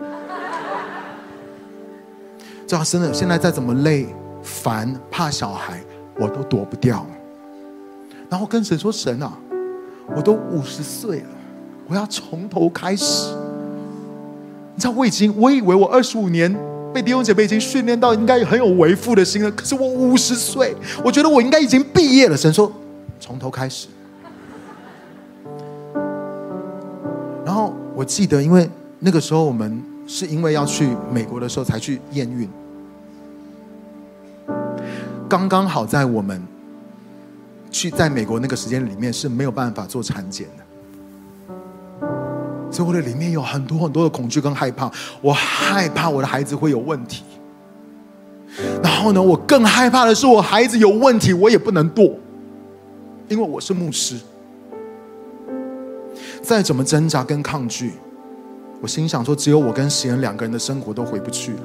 [2.66, 4.08] 知道真的，现在再怎么累、
[4.42, 5.80] 烦、怕小孩，
[6.18, 7.06] 我都躲不掉。
[8.28, 9.32] 然后跟神说：“神啊，
[10.14, 11.28] 我都五十岁了，
[11.88, 13.34] 我要从头开始。
[14.74, 16.54] 你知道，我已经我以为我二十五年
[16.92, 19.50] 被弟兄姐妹已经训练到应该很有为父的心了。
[19.52, 22.36] 可是我五十岁，我觉得我应该已经毕业了。
[22.36, 22.70] 神说，
[23.18, 23.88] 从头开始。
[27.44, 32.48] 然后我记得，因为那个时候我们是因为要去美国的时候才去验孕，
[35.28, 36.42] 刚刚好在我们
[37.70, 40.64] 去在美国那个时间里面是没有办法做产检的。
[42.70, 47.24] 所以我的里面有很多很多的恐惧跟害怕，我害怕我的孩子会有问题。
[48.82, 52.14] 然后呢，我更害怕的是我孩子有问题，我也不能堕，
[53.28, 54.16] 因为我是牧师。
[56.42, 57.92] 再怎么挣扎跟抗拒，
[58.80, 61.60] 我心想说，只有我跟贤两个人的生活都回不去了。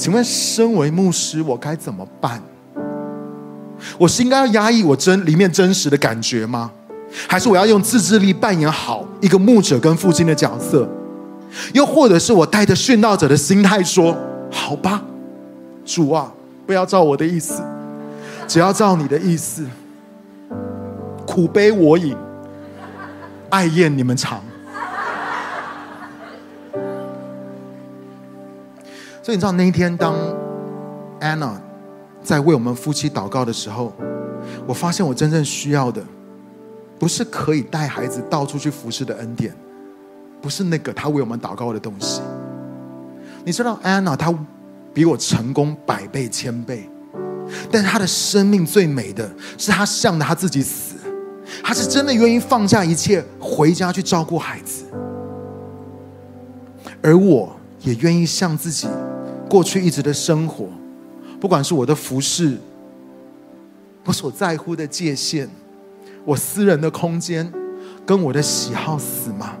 [0.00, 2.40] 请问，身为牧师，我该怎么办？
[3.98, 6.72] 我是应该要压抑我真里面真实的感觉吗？
[7.28, 10.88] 还是我要用自制力扮演好一个牧者跟父亲的角色，
[11.74, 14.16] 又或者是我带着殉道者的心态说
[14.50, 15.02] ：“好吧，
[15.84, 16.32] 主啊，
[16.66, 17.62] 不要照我的意思，
[18.48, 19.66] 只要照你的意思。
[21.26, 22.16] 苦悲我饮，
[23.50, 24.40] 爱宴你们尝。”
[29.22, 30.14] 所以你知道那一天，当
[31.20, 31.52] Anna
[32.22, 33.92] 在为我们夫妻祷告的时候，
[34.66, 36.02] 我发现我真正需要的。
[36.98, 39.54] 不是可以带孩子到处去服侍的恩典，
[40.42, 42.20] 不是那个他为我们祷告的东西。
[43.42, 44.30] 你知道安娜，她
[44.92, 46.90] 比我成功百倍千倍，
[47.72, 50.96] 但是她的生命最美的是她向着她自己死，
[51.62, 54.84] 她是真的愿意放下一切回家去照顾孩子，
[57.02, 58.86] 而我也愿意向自己
[59.48, 60.68] 过去一直的生活，
[61.40, 62.58] 不管是我的服饰，
[64.04, 65.48] 我所在乎的界限。
[66.24, 67.50] 我私人的空间
[68.04, 69.56] 跟我的喜好死吗？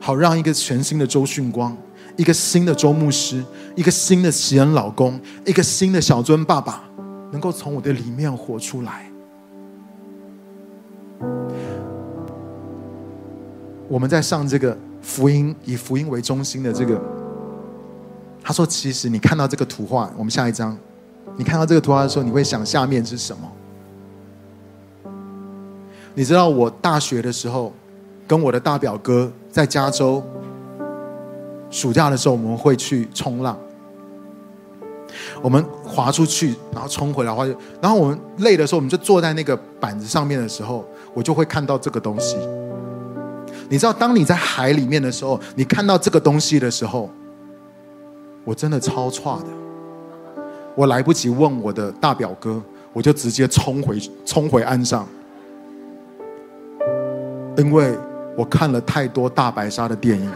[0.00, 1.76] 好让一个全新的周训光，
[2.16, 3.44] 一个新的周牧师，
[3.74, 6.84] 一个新的喜恩老公，一个新的小尊爸爸，
[7.32, 9.10] 能够从我的里面活出来。
[13.88, 16.98] 我们在上这个福音，以福音为中心的这个，
[18.42, 20.78] 他说：“其实你看到这个图画，我们下一张，
[21.36, 23.52] 你看到这个图画的时候，你会想下面是什么？”
[26.14, 27.72] 你知道我大学的时候，
[28.26, 30.22] 跟我的大表哥在加州，
[31.70, 33.58] 暑假的时候我们会去冲浪。
[35.42, 37.44] 我们划出去，然后冲回来，划，
[37.80, 42.36] 然后我们累的时候，我们就坐在那个板子上面的时候，我就会看到这个东西。
[43.72, 47.08] 你知道，当你在海里面的时候，你看到这个东西的时候，
[48.44, 49.46] 我真的超差的。
[50.74, 52.60] 我来不及问我的大表哥，
[52.92, 55.08] 我就直接冲回冲回岸上。
[57.56, 57.96] 因为
[58.36, 60.30] 我看了太多大白鲨的电影，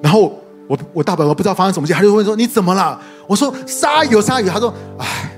[0.00, 5.32] 然后我我大表哥不知道发生什么事，他就问说：“你怎么了？”我说：“鲨鱼有鲨鱼。”他说：“哎，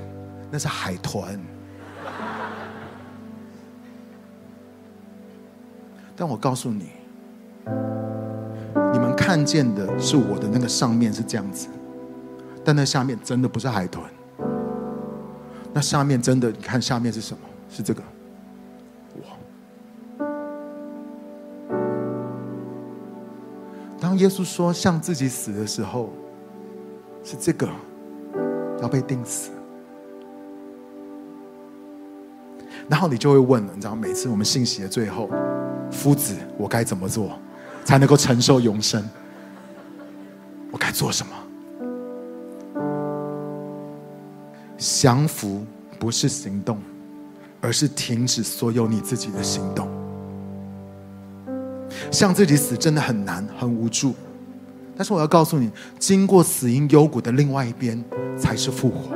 [0.51, 1.25] 那是海豚。”
[6.17, 6.91] 但我告诉你，
[8.93, 11.69] 你们看见的是我的那个上面是这样子，
[12.65, 14.05] 但那下面真的不是海豚。
[15.73, 17.41] 那下面真的，你看下面是什么？
[17.69, 18.03] 是这个，
[19.19, 20.27] 哇！
[23.99, 26.11] 当耶稣说向自己死的时候，
[27.25, 27.69] 是这个
[28.81, 29.51] 要被钉死。
[32.89, 35.29] 然后你就会问了，你知道，每次我们信息的最后，
[35.95, 37.39] 夫子，我该怎么做
[37.85, 39.03] 才能够承受永生？
[40.71, 41.33] 我该做什么？
[44.77, 45.65] 降服
[45.99, 46.79] 不是行动，
[47.61, 49.89] 而是停止所有你自己的行动。
[52.11, 54.15] 向自己死真的很难，很无助。
[54.97, 58.05] 但是我要告诉你，经过死荫幽谷的另外一边，
[58.39, 59.11] 才是复活。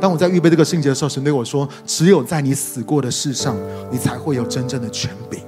[0.00, 3.56] 当我在预备这个信节的时候，神对我说：“只有在你死过的事上，
[3.90, 5.38] 你才会有真正的权柄。”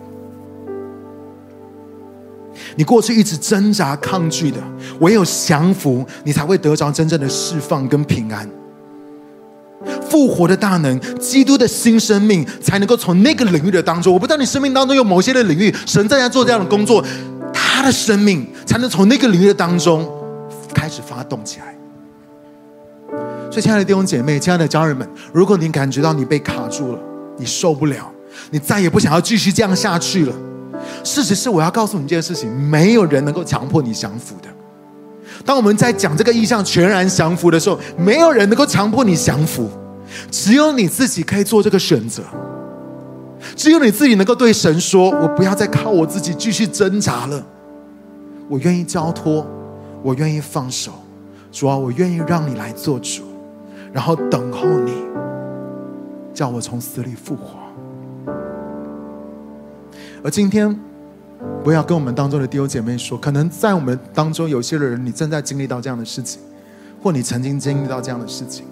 [2.77, 4.59] 你过去一直挣扎抗拒的，
[5.01, 8.49] 唯有降服，你才会得着真正的释放跟平安。
[10.09, 14.13] 复活的大能，基督的新生命，才能够从那个领域的当中。
[14.13, 17.05] 我不知道你生命当中有某些的领域，神正在做这样的工作，
[17.53, 20.09] 他的生命才能从那个领域的当中
[20.75, 21.78] 开始发动起来。
[23.51, 26.99] 所以，亲爱的弟兄姐妹，亲爱的家人们，如果你感觉到你被卡住了，
[27.37, 28.11] 你受不了，
[28.51, 30.35] 你再也不想要继续这样下去了。
[31.03, 34.49] 事实是，我要告诉你一件事情：没有人能够强迫你降服的。
[35.45, 39.71] 当我们在讲这个意象全然降服的时候，没有人能够强迫你降服，
[40.31, 42.23] 只有你自己可以做这个选择。
[43.57, 47.43] 只有你自己能够对神说：“我不要再靠我自己继续挣扎了，
[48.49, 49.47] 我愿意交托，
[50.03, 50.93] 我愿意放手。
[51.51, 53.23] 主啊，我愿意让你来做主，
[53.93, 54.93] 然后等候你，
[56.35, 57.59] 叫我从死里复活。”
[60.25, 60.79] 而今天，
[61.65, 66.43] 我要跟我们当中的弟兄姐妹说，可能在我们当中有些人，你正在经历到这样的事情，
[67.03, 68.67] 或你曾经经历到这样的事情。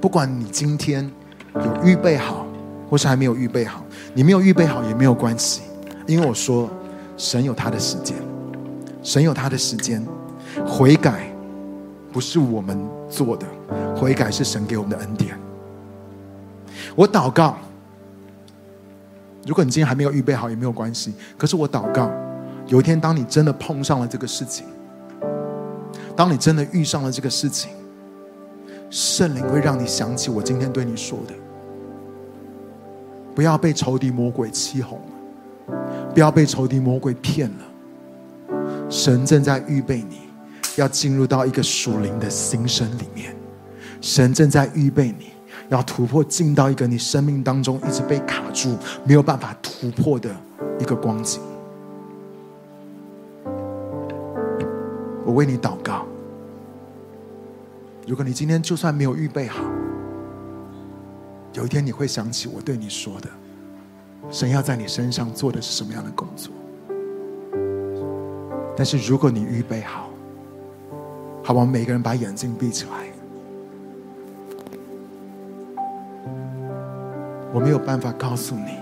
[0.00, 1.08] 不管你今天
[1.54, 2.44] 有预备好，
[2.90, 5.62] 或是还没有预备好，你没有预备好也没有关系，
[6.06, 6.68] 因为我说，
[7.16, 8.16] 神有他的时间，
[9.02, 10.04] 神有他的时间，
[10.66, 11.30] 悔改
[12.14, 12.78] 不是我们
[13.10, 13.44] 做的，
[13.96, 15.36] 悔改是神给我们的恩典。
[16.94, 17.56] 我祷告。
[19.44, 21.12] 如果你今天还没有预备好，也没有关系。
[21.36, 22.08] 可是我祷告，
[22.68, 24.64] 有一天当你真的碰上了这个事情，
[26.14, 27.72] 当你真的遇上了这个事情，
[28.88, 31.34] 圣灵会让你想起我今天对你说的：
[33.34, 35.76] 不要被仇敌魔鬼欺哄了，
[36.14, 37.56] 不要被仇敌魔鬼骗了。
[38.88, 40.20] 神正在预备你，
[40.76, 43.34] 要进入到一个属灵的新生里面。
[44.00, 45.34] 神正在预备你。
[45.70, 50.30] 要突破，进到一个你生命当中一直被卡住、没有办法突破的
[50.78, 51.40] 一个光景。
[55.24, 56.04] 我为你祷告。
[58.06, 59.64] 如果你今天就算没有预备好，
[61.54, 63.28] 有一天你会想起我对你说的：
[64.30, 66.52] 神要在你身上做的是什么样的工作？
[68.76, 70.10] 但是如果你预备好，
[71.44, 71.66] 好不好？
[71.66, 72.90] 每个人把眼睛闭起来。
[77.52, 78.78] 我没有办法告诉你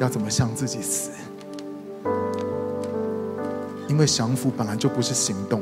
[0.00, 1.10] 要怎么向自己死，
[3.88, 5.60] 因为降服本来就不是行动，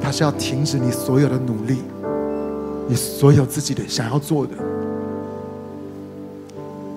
[0.00, 1.82] 它是要停止你所有的努力，
[2.88, 4.54] 你所有自己的想要做的，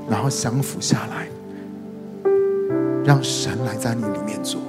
[0.07, 1.27] 然后降服下来，
[3.03, 4.61] 让神来在你里面做。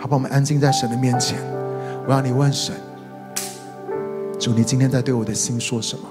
[0.00, 1.36] 好把我们安静在神的面前，
[2.06, 2.74] 我让你问神：
[4.38, 6.08] 主，你今天在对我的心说什么？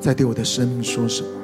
[0.00, 1.37] 在对我的生命说什么？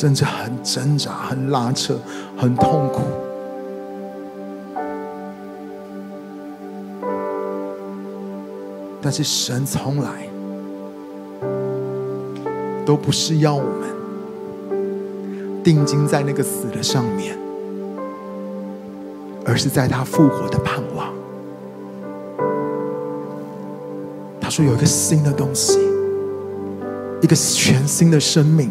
[0.00, 1.98] 甚至很挣扎、很拉扯、
[2.36, 3.00] 很痛苦。
[9.02, 10.28] 但是神从来
[12.86, 13.88] 都不是要我们
[15.64, 17.36] 定睛在那个死的上面，
[19.44, 21.12] 而是在他复活的盼望。
[24.40, 25.80] 他说有一个新的东西，
[27.20, 28.70] 一个全新的生命，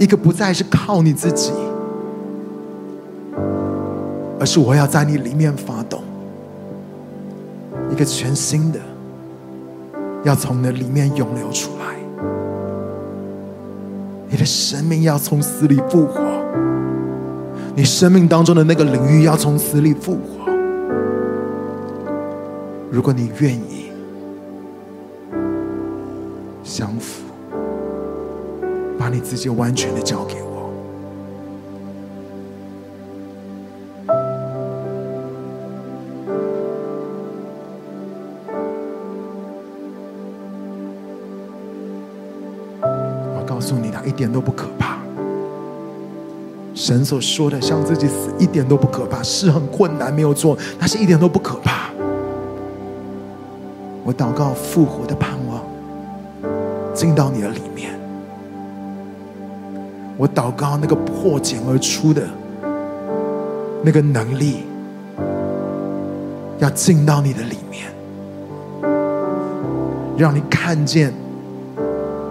[0.00, 1.52] 一个不再是靠你自己，
[4.40, 6.02] 而是我要在你里面发动，
[7.92, 8.80] 一个全新的，
[10.24, 11.84] 要从那里面涌流出来，
[14.30, 16.22] 你的生命要从死里复活，
[17.76, 20.50] 你生命当中的那个领域要从死里复活，
[22.90, 23.90] 如果你愿意。
[26.62, 27.29] 降服，
[29.10, 30.70] 你自己完全的交给我。
[43.36, 44.98] 我告诉你，他一点都不可怕。
[46.74, 51.90] 神所说的向自己死一点都不可怕，是很困难，没有做，但是一点都不可怕。
[54.02, 55.60] 我祷告复活的盼望。
[56.92, 57.60] 进到你的里，
[60.20, 62.22] 我祷告那个破茧而出的
[63.82, 64.64] 那个能力，
[66.58, 67.86] 要进到你的里面，
[70.18, 71.10] 让你看见，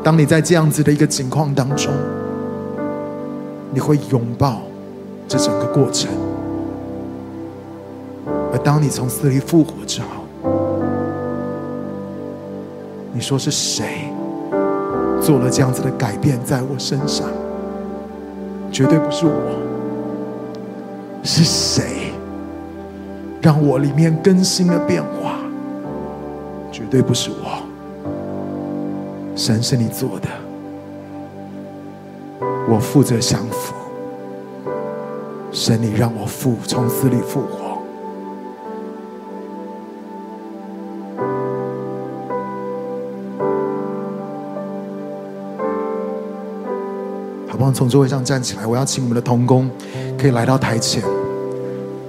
[0.04, 1.92] 当你在这样子的一个境况当中，
[3.74, 4.62] 你会拥抱
[5.28, 6.12] 这整个过程。
[8.54, 10.08] 而当你从死里复活之后，
[13.12, 14.14] 你说是谁
[15.20, 17.28] 做了这样子的改变在我身上？
[18.80, 19.34] 绝对不是我，
[21.22, 22.14] 是谁
[23.42, 25.36] 让我里面更新了变化？
[26.72, 27.62] 绝对不是我，
[29.36, 30.30] 神是你做的，
[32.70, 33.74] 我负责降服。
[35.52, 37.59] 神，你让我复从死里复活。
[47.80, 49.72] 从座位上站起来，我要请我们的童工
[50.20, 51.02] 可以来到台前。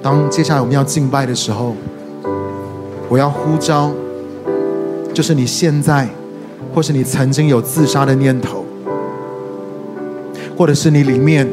[0.02, 1.76] 当接下来我们要敬拜的时候，
[3.08, 3.92] 我要呼召，
[5.14, 6.08] 就是你现在，
[6.74, 8.64] 或是你曾经有自杀的念头，
[10.58, 11.46] 或者是你里面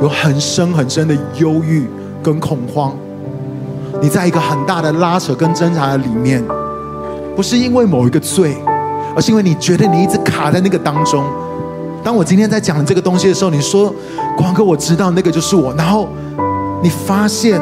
[0.00, 1.86] 有很深很深的忧郁
[2.22, 2.96] 跟恐慌，
[4.00, 6.42] 你在一个很大的拉扯跟挣扎的里面，
[7.36, 8.56] 不是因为某一个罪，
[9.14, 11.22] 而是因为你觉得你一直卡在那个当中。
[12.04, 13.94] 当我今天在讲这个东西的时候，你说
[14.36, 16.08] ：“光哥，我知道那个就是我。”然后
[16.82, 17.60] 你发现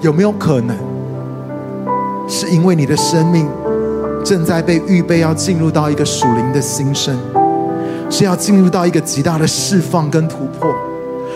[0.00, 0.76] 有没有可能，
[2.28, 3.48] 是因为你的生命
[4.24, 7.18] 正在被预备要进入到一个属灵的新生，
[8.08, 10.72] 是要进入到一个极大的释放跟突破，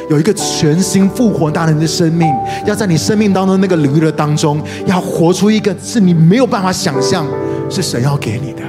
[0.09, 2.33] 有一个全新复活大能的生命，
[2.65, 7.27] 要在你生命当中那个领域的当中，要活出一个是你没有办法想象，
[7.69, 8.63] 是神要给你的。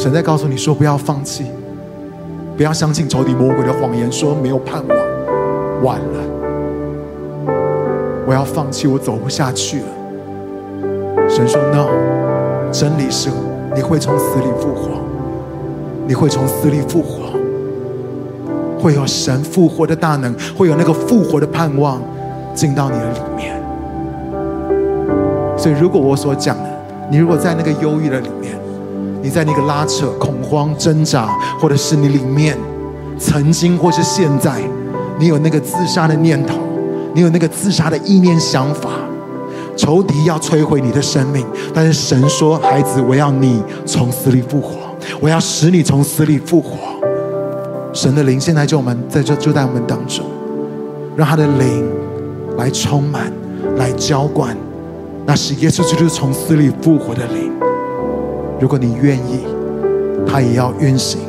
[0.00, 1.44] 神在告诉你说：“不要放弃，
[2.56, 4.96] 不要相信仇敌魔鬼的谎言，说没有盼望，
[5.84, 6.24] 晚了。
[8.26, 9.84] 我要放弃，我走不下去了。”
[11.28, 11.88] 神说：“No，
[12.72, 13.28] 真理是
[13.76, 15.02] 你会从死里复活，
[16.06, 17.38] 你会从死里复活，
[18.82, 22.00] 会有神复活的大能，会有那个复活的盼望
[22.54, 23.54] 进到你的里面。
[25.58, 26.70] 所以，如果我所讲的，
[27.10, 28.30] 你如果在那个忧郁的里。”
[29.22, 31.28] 你在那个拉扯、恐慌、挣扎，
[31.60, 32.56] 或者是你里面
[33.18, 34.60] 曾经或是现在，
[35.18, 36.58] 你有那个自杀的念头，
[37.14, 38.90] 你有那个自杀的意念想法，
[39.76, 41.44] 仇敌要摧毁你的生命，
[41.74, 44.74] 但是神说：“孩子，我要你从死里复活，
[45.20, 46.76] 我要使你从死里复活。”
[47.92, 50.24] 神的灵现在就我们在这就在我们当中，
[51.16, 51.84] 让他的灵
[52.56, 53.32] 来充满、
[53.76, 54.56] 来浇灌，
[55.26, 57.52] 那是耶稣基督从死里复活的灵。
[58.60, 59.46] 如果你愿意，
[60.26, 61.22] 他也要运行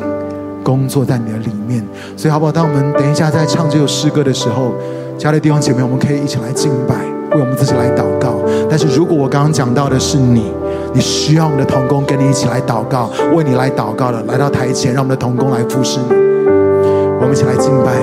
[0.64, 1.82] 工作在你的里面。
[2.18, 2.52] 所以，好不好？
[2.52, 4.74] 当我们等一下在唱这首诗歌的时候，
[5.18, 6.96] 家里的弟兄姐妹，我们可以一起来敬拜，
[7.36, 8.36] 为我们自己来祷告。
[8.70, 10.52] 但是如果我刚刚讲到的是你，
[10.94, 16.16] 你需要我们的童工跟你一起来祷告，为你来祷告的，来到台前，让我们的童工来服侍你。
[17.22, 17.94] 我们一起来敬拜。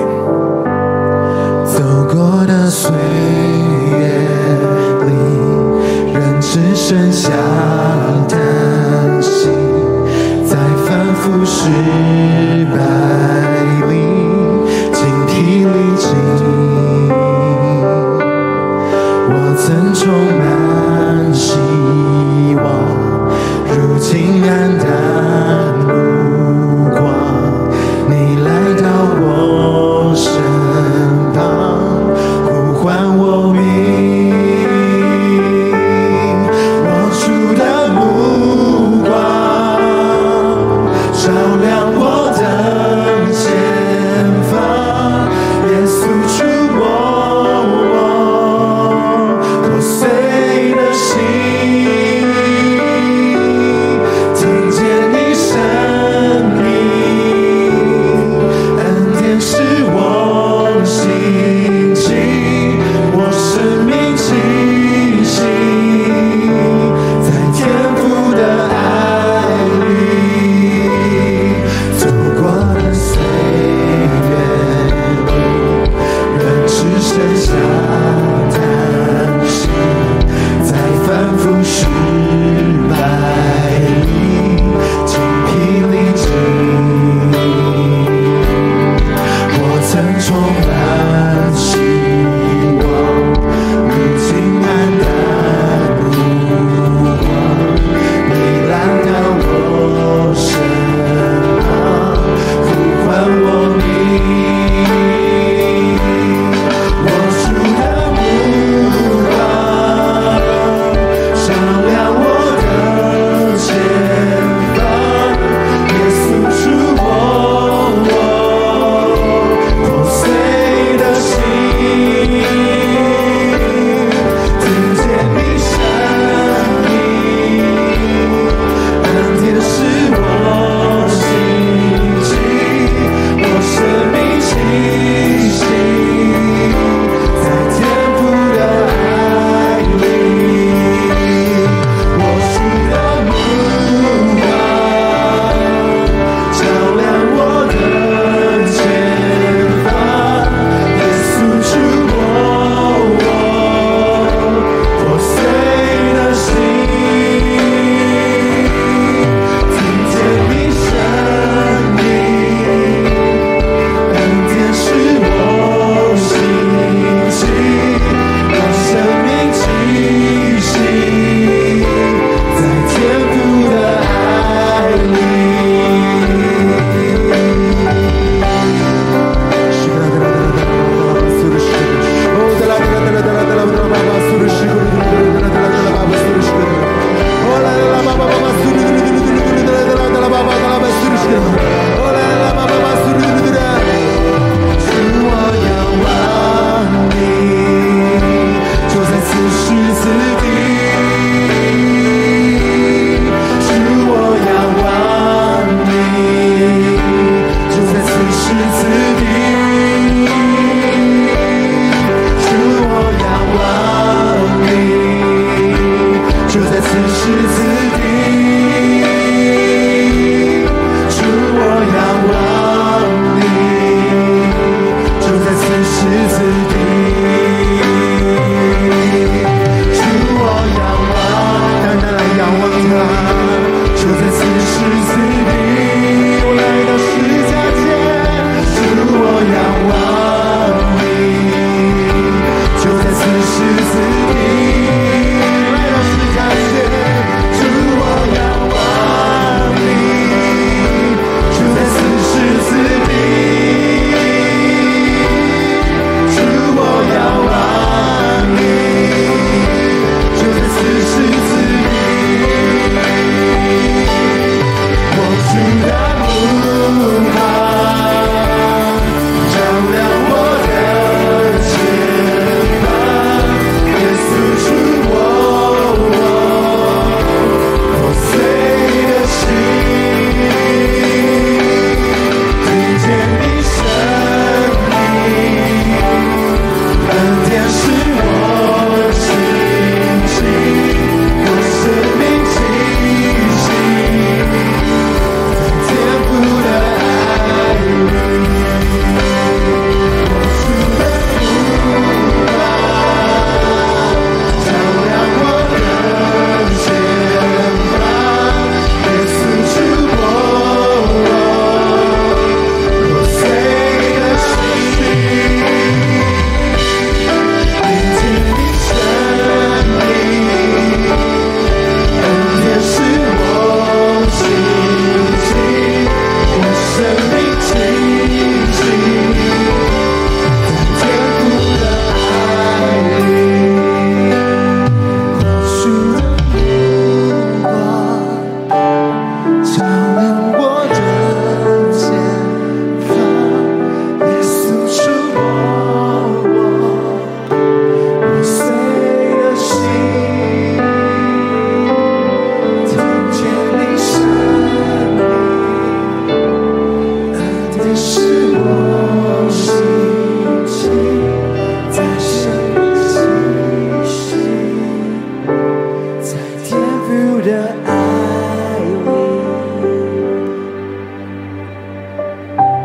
[1.65, 2.91] 走过的岁
[3.91, 4.07] 月
[5.05, 5.11] 里，
[6.13, 7.29] 仍只剩下。
[11.31, 13.18] 不失败。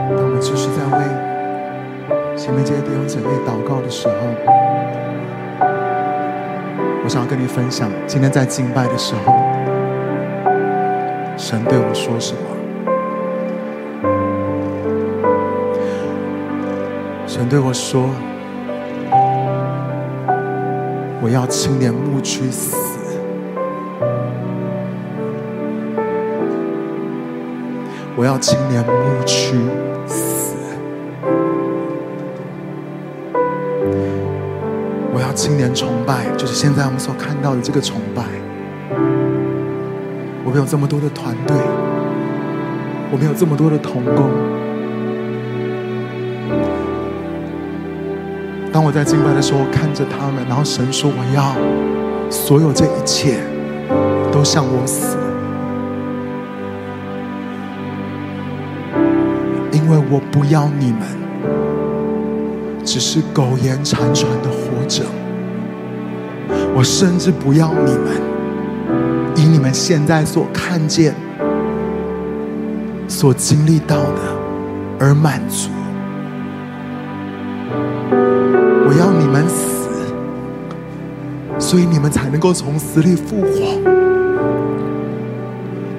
[0.08, 1.04] 当我继续在为
[2.36, 4.14] 前面这些弟兄姐妹祷告的时候，
[7.02, 9.32] 我想要跟你分享，今天在敬拜的时候，
[11.36, 12.40] 神对我说什么？
[17.26, 18.08] 神对我说
[21.20, 22.76] ：“我要青年牧区死。”
[28.25, 29.55] 我要青年牧区
[30.07, 30.57] 死。
[35.12, 38.22] 我要。”青年崇拜就是现在我们所看到的这个崇拜。
[40.43, 41.55] 我们有这么多的团队，
[43.11, 44.31] 我们有这么多的同工。
[48.72, 51.55] 当我在敬拜的时候，看着他们，然后神说：“我要
[52.31, 53.41] 所有这一切
[54.33, 55.13] 都向我死，
[60.11, 61.00] 我不要你们
[62.84, 65.02] 只是苟延残喘的活着。”
[66.76, 68.20] 我甚至不要你们
[69.36, 71.14] 以你们现在所看见、
[73.07, 74.20] 所经历到的
[74.98, 75.70] 而满足。
[78.86, 79.88] 我要你们死，
[81.61, 83.78] 所以你们才能够从死里复活。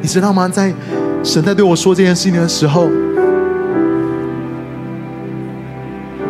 [0.02, 0.50] 你知道吗？
[0.50, 0.74] 在
[1.24, 2.90] 神在对我说这件事情的时候，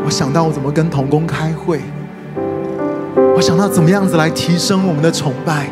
[0.05, 1.81] 我想到我怎么跟同工开会。
[3.35, 5.69] 我想到怎么样子来提升我们的崇拜，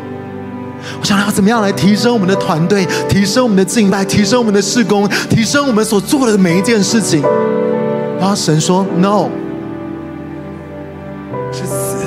[0.99, 7.21] 我想到怎么样来提升我们的团队，提升我们的敬拜，提升我们的事工，提升我们所做的每一件事情。
[8.19, 9.29] 然后神说：“No，
[11.51, 11.97] 是死。”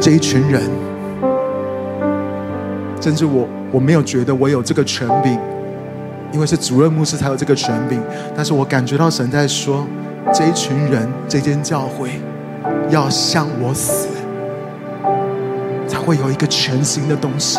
[0.00, 0.62] 这一群人，
[3.00, 5.38] 甚至我我没有觉得我有这个权柄，
[6.32, 8.00] 因为是主任牧师才有这个权柄。
[8.36, 9.86] 但是我感觉到神在说。
[10.34, 12.10] 这一群人，这间教会
[12.90, 14.06] 要向我死，
[15.88, 17.58] 才会有一个全新的东西，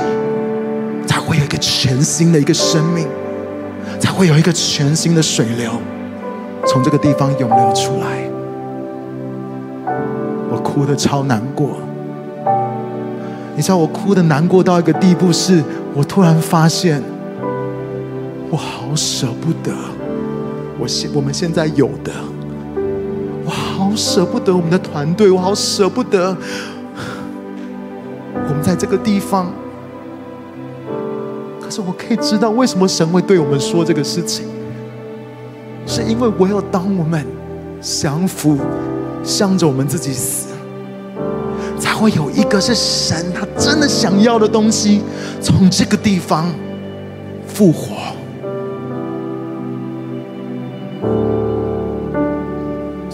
[1.07, 3.07] 才会有一个全新的一个生命，
[3.99, 5.71] 才会有一个全新的水流
[6.67, 8.07] 从这个地方涌流出来。
[10.51, 11.77] 我哭得超难过，
[13.55, 15.61] 你知道我哭得难过到一个地步，是
[15.95, 17.01] 我突然发现，
[18.51, 19.73] 我好舍不得，
[20.77, 22.11] 我现我们现在有的。
[23.45, 26.35] 我好舍不得我们的团队，我好舍不得
[28.33, 29.49] 我们在这个地方。
[31.61, 34.45] 可是我可以知道，为什么神会对我们说这个事情，
[35.87, 37.25] 是因为唯有当我们
[37.79, 38.57] 降服，
[39.23, 40.47] 向着我们自己死，
[41.79, 45.01] 才会有一个是神他真的想要的东西，
[45.41, 46.53] 从这个地方
[47.47, 47.90] 复活。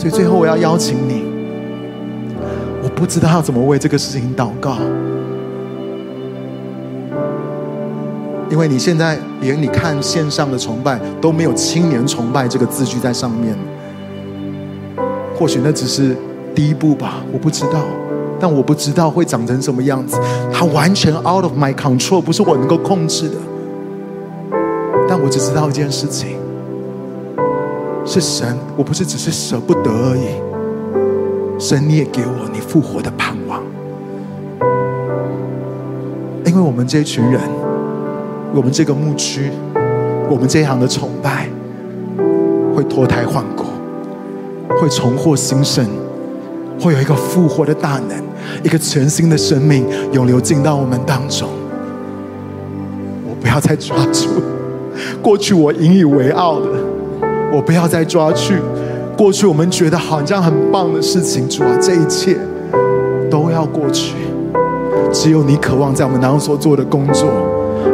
[0.10, 1.22] 所以最后我要邀请你，
[2.82, 4.78] 我不知道要怎么为这个事情祷告，
[8.50, 13.54] 因为你现在连你看线上的崇拜都没有“青年崇拜”这个字句在上面，
[15.38, 16.16] 或许那只是
[16.56, 17.82] 第一步吧，我不知道，
[18.40, 20.18] 但我不知道会长成什么样子，
[20.54, 23.36] 它完全 out of my control，不是我能够控制的，
[25.10, 26.38] 但我只知道一件事情。
[28.20, 31.60] 是神，我不是只是舍不得而已。
[31.60, 33.62] 神，你也给我你复活的盼望，
[36.44, 37.40] 因为我们这一群人，
[38.56, 39.52] 我们这个牧区，
[40.32, 41.48] 我们这一行的崇拜，
[42.76, 43.66] 会脱胎换骨，
[44.82, 45.86] 会重获新生，
[46.82, 48.18] 会有一个复活的大能，
[48.64, 51.48] 一个全新的生命涌流进到我们当中。
[53.30, 54.28] 我不要再抓住
[55.22, 56.87] 过去我引以为傲的。
[57.52, 58.56] 我不要再抓去
[59.18, 62.38] 过去我们觉得好像很棒的事情，主啊，这一切
[63.32, 64.14] 都要过去。
[65.12, 67.28] 只有你渴望在我们当中所做的工作，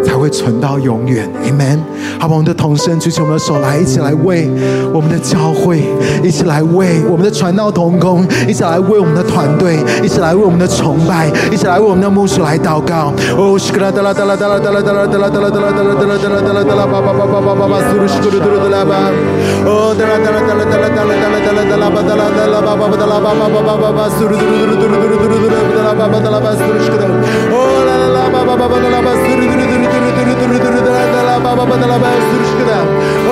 [0.03, 1.79] 才会存到永远，Amen。
[2.19, 4.49] 好吧，我们的同声举起我们的手来，一起来为
[4.93, 5.83] 我们的教会，
[6.23, 13.11] 一起来为我们的传道同工，一起来为我们的团队，一起来为我们的崇拜，一起来为我们的牧师来祷告。
[13.37, 19.11] 哦，西格拉德拉德拉德拉德拉德拉德拉德拉德拉德拉德拉德拉德拉德拉巴巴巴巴巴巴巴苏鲁西格鲁德鲁德拉巴。
[19.65, 27.03] 哦，德拉德拉德拉德拉德拉德拉德拉德拉巴德拉德拉巴巴巴德拉巴巴巴巴巴巴苏鲁德鲁德鲁德鲁德鲁德拉巴巴德拉巴苏鲁西格德。
[27.51, 29.72] 哦，啦啦啦巴巴巴巴德拉巴苏鲁德鲁。
[31.43, 33.22] ba ba ba da la ba sürüşküne.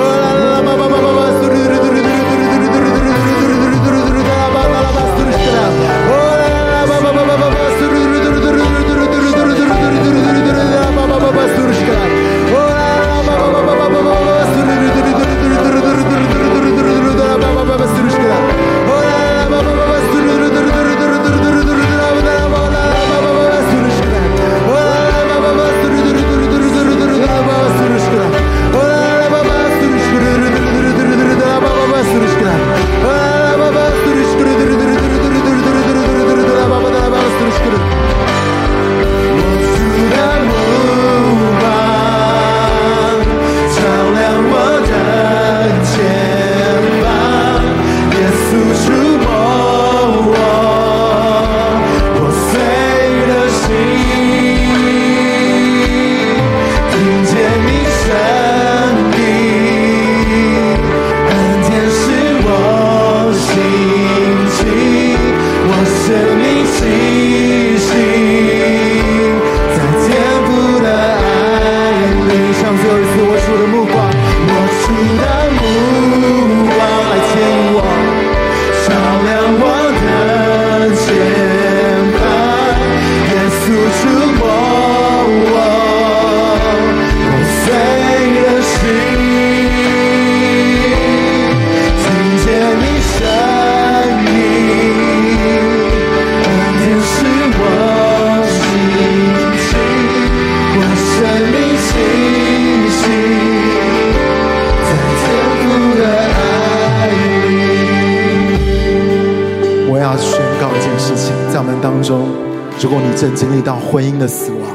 [113.92, 114.72] 婚姻的死亡、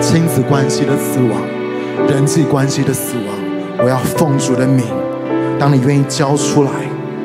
[0.00, 1.42] 亲子关系的死亡、
[2.08, 4.82] 人际关系的死亡，我要奉主的名，
[5.58, 6.70] 当你愿意交出来，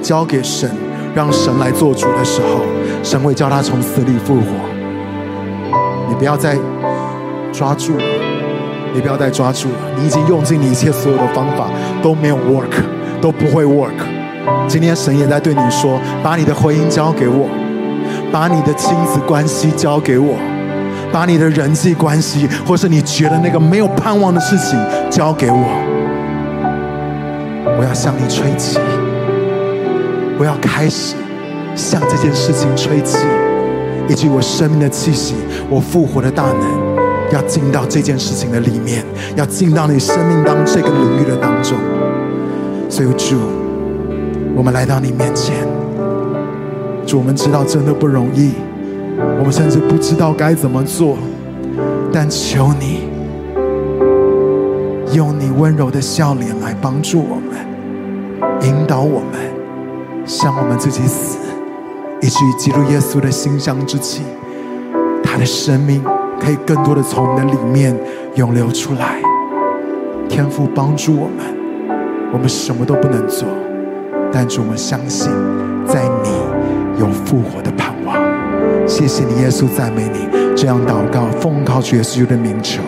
[0.01, 0.69] 交给神，
[1.15, 2.59] 让神来做主的时候，
[3.01, 4.47] 神会叫他从死里复活。
[6.09, 6.57] 你不要再
[7.53, 8.03] 抓住了，
[8.93, 11.69] 你不要再抓住了，你已经用尽你一切所有的方法
[12.03, 12.73] 都没有 work，
[13.21, 14.03] 都不会 work。
[14.67, 17.47] 今天神也在对你说：把你的婚姻交给我。
[18.33, 20.35] 把你的亲子关系交给我，
[21.11, 25.57] 把你的人际关系，或是你觉得那个没有盼望的事情交给我。
[27.77, 28.77] 我要向你吹气，
[30.37, 31.15] 我要开始
[31.75, 33.17] 向这件事情吹气，
[34.07, 35.35] 以及我生命的气息，
[35.69, 36.95] 我复活的大能，
[37.31, 39.03] 要进到这件事情的里面，
[39.35, 41.77] 要进到你生命当这个领域的当中。
[42.89, 43.37] 所以主，
[44.55, 45.55] 我们来到你面前。
[47.05, 48.53] 主，我们知道真的不容易，
[49.39, 51.17] 我们甚至不知道该怎么做，
[52.11, 53.07] 但求你
[55.13, 57.57] 用你温柔的笑脸来帮助我们，
[58.61, 59.39] 引导我们
[60.25, 61.37] 向我们自己死，
[62.21, 64.21] 以至于基督耶稣的馨香之气，
[65.23, 66.03] 他的生命
[66.39, 67.97] 可以更多的从我们的里面
[68.35, 69.19] 涌流出来。
[70.29, 71.45] 天父帮助我们，
[72.31, 73.47] 我们什么都不能做，
[74.31, 75.31] 但主，我们相信
[75.85, 76.29] 在你。
[76.99, 77.70] 有复活的，
[78.91, 82.81] 谢谢你，耶稣赞美你，这样祷告，奉靠主耶稣的名求，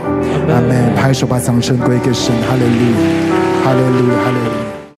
[0.50, 2.94] 阿门，拍手把掌声归给神，哈利路，
[3.64, 4.73] 哈利路，哈利路。